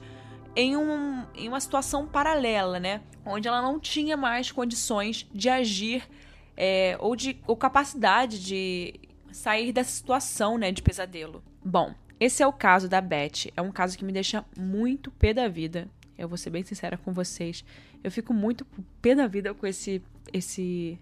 em, 0.55 0.77
um, 0.77 1.25
em 1.35 1.47
uma 1.47 1.59
situação 1.59 2.07
paralela, 2.07 2.79
né, 2.79 3.01
onde 3.25 3.47
ela 3.47 3.61
não 3.61 3.79
tinha 3.79 4.15
mais 4.15 4.51
condições 4.51 5.27
de 5.33 5.49
agir 5.49 6.07
é, 6.55 6.97
ou 6.99 7.15
de 7.15 7.37
ou 7.47 7.55
capacidade 7.55 8.43
de 8.43 8.93
sair 9.31 9.71
dessa 9.71 9.91
situação, 9.91 10.57
né, 10.57 10.71
de 10.71 10.81
pesadelo. 10.81 11.43
Bom, 11.63 11.93
esse 12.19 12.43
é 12.43 12.47
o 12.47 12.53
caso 12.53 12.89
da 12.89 12.99
Beth. 12.99 13.51
É 13.55 13.61
um 13.61 13.71
caso 13.71 13.97
que 13.97 14.03
me 14.03 14.11
deixa 14.11 14.43
muito 14.57 15.09
pé 15.11 15.33
da 15.33 15.47
vida. 15.47 15.87
Eu 16.17 16.27
vou 16.27 16.37
ser 16.37 16.49
bem 16.49 16.63
sincera 16.63 16.97
com 16.97 17.13
vocês. 17.13 17.63
Eu 18.03 18.11
fico 18.11 18.33
muito 18.33 18.67
pé 19.01 19.15
da 19.15 19.25
vida 19.25 19.53
com 19.53 19.65
esse 19.65 20.01
esse 20.33 20.99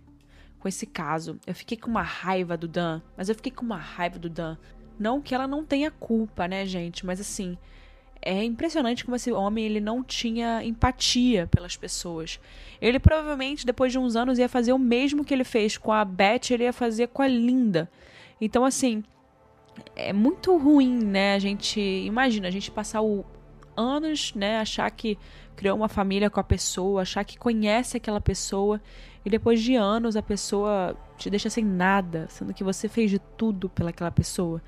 com 0.59 0.67
esse 0.67 0.85
caso. 0.85 1.39
Eu 1.45 1.53
fiquei 1.53 1.77
com 1.77 1.89
uma 1.89 2.01
raiva 2.01 2.57
do 2.57 2.67
Dan, 2.67 3.01
mas 3.15 3.29
eu 3.29 3.35
fiquei 3.35 3.51
com 3.51 3.65
uma 3.65 3.77
raiva 3.77 4.17
do 4.19 4.29
Dan. 4.29 4.57
Não 4.99 5.21
que 5.21 5.35
ela 5.35 5.47
não 5.47 5.63
tenha 5.63 5.91
culpa, 5.91 6.47
né, 6.47 6.65
gente, 6.65 7.05
mas 7.05 7.19
assim, 7.19 7.57
é 8.21 8.43
impressionante 8.43 9.05
como 9.05 9.15
esse 9.15 9.31
homem 9.31 9.65
ele 9.65 9.79
não 9.79 10.03
tinha 10.03 10.63
empatia 10.63 11.47
pelas 11.47 11.77
pessoas. 11.77 12.39
Ele 12.81 12.99
provavelmente 12.99 13.65
depois 13.65 13.91
de 13.91 13.99
uns 13.99 14.15
anos 14.15 14.39
ia 14.39 14.49
fazer 14.49 14.73
o 14.73 14.79
mesmo 14.79 15.23
que 15.23 15.33
ele 15.33 15.43
fez 15.43 15.77
com 15.77 15.91
a 15.91 16.03
Beth, 16.03 16.51
ele 16.51 16.63
ia 16.63 16.73
fazer 16.73 17.07
com 17.07 17.21
a 17.21 17.27
Linda. 17.27 17.89
Então 18.41 18.65
assim, 18.65 19.03
é 19.95 20.11
muito 20.11 20.57
ruim, 20.57 21.03
né? 21.05 21.35
A 21.35 21.39
gente 21.39 21.79
imagina 21.79 22.47
a 22.47 22.51
gente 22.51 22.71
passar 22.71 23.01
o 23.01 23.23
anos, 23.75 24.33
né, 24.33 24.57
achar 24.57 24.89
que 24.89 25.17
criou 25.57 25.75
uma 25.75 25.89
família 25.89 26.29
com 26.29 26.39
a 26.39 26.43
pessoa, 26.43 27.01
achar 27.01 27.25
que 27.25 27.37
conhece 27.37 27.97
aquela 27.97 28.21
pessoa 28.21 28.79
e 29.25 29.29
depois 29.29 29.61
de 29.61 29.75
anos 29.75 30.15
a 30.15 30.21
pessoa 30.21 30.95
te 31.17 31.29
deixa 31.29 31.49
sem 31.49 31.65
nada, 31.65 32.27
sendo 32.29 32.53
que 32.53 32.63
você 32.63 32.87
fez 32.87 33.09
de 33.09 33.19
tudo 33.19 33.67
pelaquela 33.67 34.11
pessoa. 34.11 34.61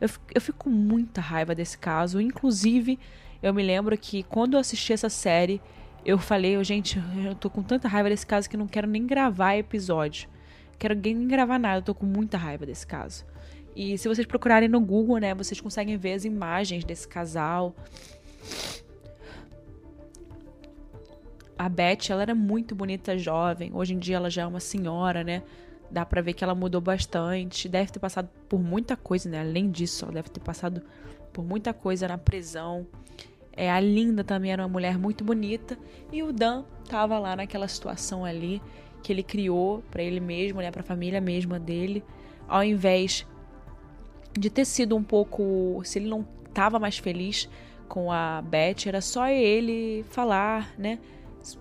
Eu, 0.00 0.08
eu 0.34 0.40
fico 0.40 0.64
com 0.64 0.70
muita 0.70 1.20
raiva 1.20 1.54
desse 1.54 1.78
caso. 1.78 2.20
Inclusive, 2.20 2.98
eu 3.40 3.54
me 3.54 3.62
lembro 3.62 3.96
que 3.96 4.24
quando 4.24 4.54
eu 4.54 4.60
assisti 4.60 4.92
essa 4.92 5.08
série, 5.08 5.62
eu 6.04 6.18
falei, 6.18 6.62
gente, 6.64 7.00
eu 7.24 7.36
tô 7.36 7.48
com 7.48 7.62
tanta 7.62 7.86
raiva 7.86 8.08
desse 8.08 8.26
caso 8.26 8.50
que 8.50 8.56
não 8.56 8.66
quero 8.66 8.88
nem 8.88 9.06
gravar 9.06 9.54
episódio. 9.54 10.28
Quero 10.76 10.96
nem 10.96 11.28
gravar 11.28 11.58
nada, 11.60 11.78
eu 11.78 11.82
tô 11.82 11.94
com 11.94 12.04
muita 12.04 12.36
raiva 12.36 12.66
desse 12.66 12.84
caso. 12.84 13.24
E 13.76 13.96
se 13.96 14.08
vocês 14.08 14.26
procurarem 14.26 14.68
no 14.68 14.80
Google, 14.80 15.18
né, 15.18 15.34
vocês 15.34 15.60
conseguem 15.60 15.96
ver 15.96 16.14
as 16.14 16.24
imagens 16.24 16.84
desse 16.84 17.06
casal. 17.06 17.74
A 21.62 21.68
Beth, 21.68 22.10
ela 22.10 22.22
era 22.22 22.34
muito 22.34 22.74
bonita 22.74 23.16
jovem. 23.16 23.70
Hoje 23.72 23.94
em 23.94 23.98
dia 23.98 24.16
ela 24.16 24.28
já 24.28 24.42
é 24.42 24.46
uma 24.46 24.58
senhora, 24.58 25.22
né? 25.22 25.44
Dá 25.88 26.04
pra 26.04 26.20
ver 26.20 26.32
que 26.32 26.42
ela 26.42 26.56
mudou 26.56 26.80
bastante. 26.80 27.68
Deve 27.68 27.92
ter 27.92 28.00
passado 28.00 28.28
por 28.48 28.60
muita 28.60 28.96
coisa, 28.96 29.28
né? 29.28 29.38
Além 29.38 29.70
disso, 29.70 30.04
ela 30.04 30.14
deve 30.14 30.28
ter 30.28 30.40
passado 30.40 30.82
por 31.32 31.44
muita 31.44 31.72
coisa 31.72 32.08
na 32.08 32.18
prisão. 32.18 32.84
É, 33.52 33.70
a 33.70 33.78
Linda 33.78 34.24
também 34.24 34.50
era 34.50 34.62
uma 34.62 34.68
mulher 34.68 34.98
muito 34.98 35.22
bonita. 35.22 35.78
E 36.10 36.20
o 36.24 36.32
Dan 36.32 36.64
tava 36.88 37.16
lá 37.20 37.36
naquela 37.36 37.68
situação 37.68 38.24
ali 38.24 38.60
que 39.00 39.12
ele 39.12 39.22
criou 39.22 39.84
para 39.88 40.02
ele 40.02 40.18
mesmo, 40.18 40.60
né? 40.60 40.68
Pra 40.72 40.82
família 40.82 41.20
mesma 41.20 41.60
dele. 41.60 42.02
Ao 42.48 42.64
invés 42.64 43.24
de 44.32 44.50
ter 44.50 44.64
sido 44.64 44.96
um 44.96 45.04
pouco. 45.04 45.80
Se 45.84 46.00
ele 46.00 46.08
não 46.08 46.26
tava 46.52 46.80
mais 46.80 46.98
feliz 46.98 47.48
com 47.88 48.10
a 48.10 48.42
Beth, 48.42 48.88
era 48.88 49.00
só 49.00 49.28
ele 49.28 50.04
falar, 50.10 50.74
né? 50.76 50.98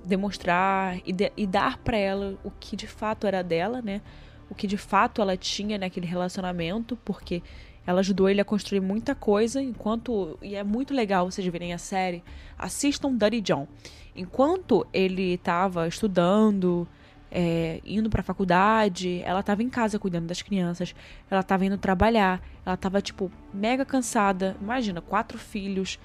Demonstrar 0.06 1.00
e, 1.06 1.12
de, 1.14 1.32
e 1.36 1.46
dar 1.48 1.78
para 1.78 1.98
ela 1.98 2.38
o 2.44 2.52
que 2.52 2.76
de 2.76 2.88
fato 2.88 3.28
era 3.28 3.44
dela, 3.44 3.82
né? 3.82 4.02
O 4.50 4.56
que 4.56 4.68
de 4.68 4.78
fato 4.78 5.22
ela 5.22 5.38
tinha 5.38 5.78
naquele 5.78 6.06
relacionamento, 6.06 6.98
porque 7.06 7.42
ela 7.86 8.02
ajudou 8.02 8.30
ele 8.30 8.42
a 8.42 8.46
construir 8.46 8.80
muita 8.80 9.16
coisa, 9.16 9.62
enquanto 9.62 10.38
e 10.42 10.56
é 10.56 10.64
muito 10.64 10.94
legal 10.94 11.30
vocês 11.30 11.46
verem 11.48 11.74
a 11.74 11.78
série. 11.78 12.24
Assistam 12.58 13.16
Dirty 13.16 13.42
John. 13.42 13.68
Enquanto 14.16 14.86
ele 14.94 15.34
estava 15.34 15.88
estudando, 15.88 16.88
é, 17.32 17.80
indo 17.86 18.10
para 18.10 18.20
a 18.20 18.24
faculdade, 18.24 19.22
ela 19.24 19.40
estava 19.40 19.64
em 19.64 19.70
casa 19.70 19.98
cuidando 19.98 20.28
das 20.28 20.42
crianças, 20.42 20.94
ela 21.30 21.40
estava 21.40 21.66
indo 21.66 21.78
trabalhar, 21.78 22.42
ela 22.66 22.76
estava 22.76 23.02
tipo 23.02 23.32
mega 23.54 23.86
cansada. 23.86 24.56
Imagina, 24.62 25.00
quatro 25.02 25.40
filhos, 25.40 25.98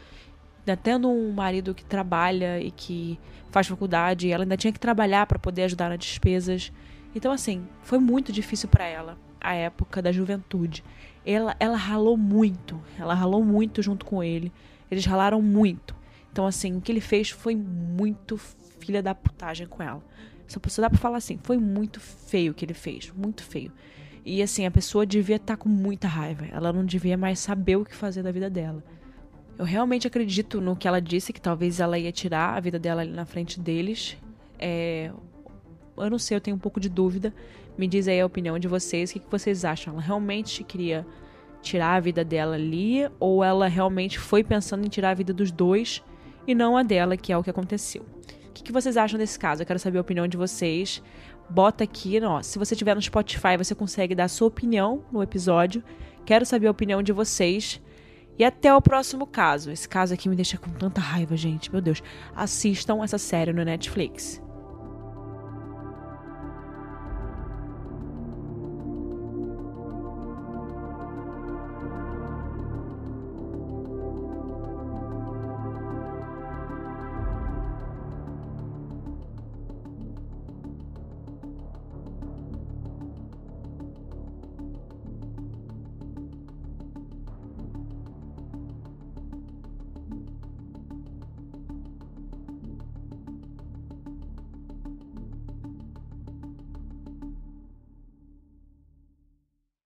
ainda 0.66 0.76
tendo 0.76 1.08
um 1.08 1.32
marido 1.32 1.72
que 1.72 1.84
trabalha 1.84 2.60
e 2.60 2.72
que 2.72 3.18
faz 3.50 3.68
faculdade, 3.68 4.30
ela 4.30 4.42
ainda 4.42 4.56
tinha 4.56 4.72
que 4.72 4.80
trabalhar 4.80 5.26
para 5.26 5.38
poder 5.38 5.62
ajudar 5.62 5.88
nas 5.88 5.98
despesas. 5.98 6.72
Então, 7.14 7.30
assim, 7.30 7.66
foi 7.82 7.98
muito 7.98 8.32
difícil 8.32 8.68
para 8.68 8.84
ela 8.84 9.16
a 9.40 9.54
época 9.54 10.02
da 10.02 10.10
juventude. 10.10 10.82
Ela, 11.24 11.56
ela 11.60 11.76
ralou 11.76 12.16
muito, 12.16 12.80
ela 12.98 13.14
ralou 13.14 13.44
muito 13.44 13.80
junto 13.80 14.04
com 14.04 14.22
ele. 14.22 14.52
Eles 14.90 15.06
ralaram 15.06 15.40
muito. 15.40 15.94
Então, 16.32 16.46
assim, 16.46 16.76
o 16.76 16.80
que 16.80 16.90
ele 16.90 17.00
fez 17.00 17.30
foi 17.30 17.54
muito 17.54 18.36
filha 18.36 19.02
da 19.02 19.14
putagem 19.14 19.66
com 19.66 19.82
ela. 19.82 20.02
Só, 20.46 20.60
só 20.66 20.82
dá 20.82 20.90
pra 20.90 20.98
falar 20.98 21.18
assim, 21.18 21.38
foi 21.42 21.56
muito 21.56 22.00
feio 22.00 22.52
o 22.52 22.54
que 22.54 22.64
ele 22.64 22.74
fez, 22.74 23.12
muito 23.16 23.42
feio. 23.42 23.72
E 24.24 24.42
assim, 24.42 24.66
a 24.66 24.70
pessoa 24.70 25.06
devia 25.06 25.36
estar 25.36 25.56
tá 25.56 25.62
com 25.62 25.68
muita 25.68 26.08
raiva. 26.08 26.46
Ela 26.46 26.72
não 26.72 26.84
devia 26.84 27.16
mais 27.16 27.38
saber 27.38 27.76
o 27.76 27.84
que 27.84 27.94
fazer 27.94 28.22
da 28.22 28.32
vida 28.32 28.50
dela. 28.50 28.82
Eu 29.58 29.64
realmente 29.64 30.06
acredito 30.06 30.60
no 30.60 30.76
que 30.76 30.86
ela 30.86 31.00
disse, 31.00 31.32
que 31.32 31.40
talvez 31.40 31.80
ela 31.80 31.98
ia 31.98 32.12
tirar 32.12 32.56
a 32.56 32.60
vida 32.60 32.78
dela 32.78 33.00
ali 33.00 33.12
na 33.12 33.24
frente 33.24 33.58
deles. 33.58 34.16
É, 34.58 35.10
eu 35.96 36.10
não 36.10 36.18
sei, 36.18 36.36
eu 36.36 36.40
tenho 36.40 36.56
um 36.56 36.60
pouco 36.60 36.78
de 36.78 36.88
dúvida. 36.88 37.32
Me 37.76 37.86
diz 37.86 38.06
aí 38.06 38.20
a 38.20 38.26
opinião 38.26 38.58
de 38.58 38.68
vocês. 38.68 39.10
O 39.10 39.14
que, 39.14 39.22
vocês 39.30 39.64
acham? 39.64 39.94
Ela 39.94 40.02
realmente 40.02 40.62
queria 40.62 41.06
tirar 41.62 41.94
a 41.94 42.00
vida 42.00 42.22
dela 42.22 42.54
ali? 42.54 43.08
Ou 43.18 43.42
ela 43.42 43.66
realmente 43.66 44.18
foi 44.18 44.44
pensando 44.44 44.84
em 44.84 44.88
tirar 44.88 45.10
a 45.10 45.14
vida 45.14 45.32
dos 45.32 45.50
dois 45.50 46.02
e 46.46 46.54
não 46.54 46.76
a 46.76 46.82
dela, 46.82 47.16
que 47.16 47.32
é 47.32 47.38
o 47.38 47.42
que 47.42 47.50
aconteceu? 47.50 48.02
O 48.48 48.52
que, 48.52 48.72
vocês 48.72 48.96
acham 48.96 49.18
desse 49.18 49.38
caso? 49.38 49.62
Eu 49.62 49.66
quero 49.66 49.78
saber 49.78 49.98
a 49.98 50.00
opinião 50.00 50.26
de 50.26 50.36
vocês. 50.36 51.02
Bota 51.48 51.84
aqui, 51.84 52.18
ó, 52.22 52.42
se 52.42 52.58
você 52.58 52.74
estiver 52.74 52.94
no 52.94 53.02
Spotify, 53.02 53.56
você 53.56 53.74
consegue 53.74 54.14
dar 54.14 54.24
a 54.24 54.28
sua 54.28 54.48
opinião 54.48 55.04
no 55.12 55.22
episódio. 55.22 55.84
Quero 56.24 56.44
saber 56.44 56.66
a 56.66 56.70
opinião 56.70 57.02
de 57.02 57.12
vocês. 57.12 57.80
E 58.38 58.44
até 58.44 58.74
o 58.74 58.82
próximo 58.82 59.26
caso. 59.26 59.70
Esse 59.70 59.88
caso 59.88 60.12
aqui 60.12 60.28
me 60.28 60.36
deixa 60.36 60.58
com 60.58 60.70
tanta 60.70 61.00
raiva, 61.00 61.36
gente. 61.36 61.72
Meu 61.72 61.80
Deus. 61.80 62.02
Assistam 62.34 63.02
essa 63.02 63.18
série 63.18 63.52
no 63.52 63.64
Netflix. 63.64 64.40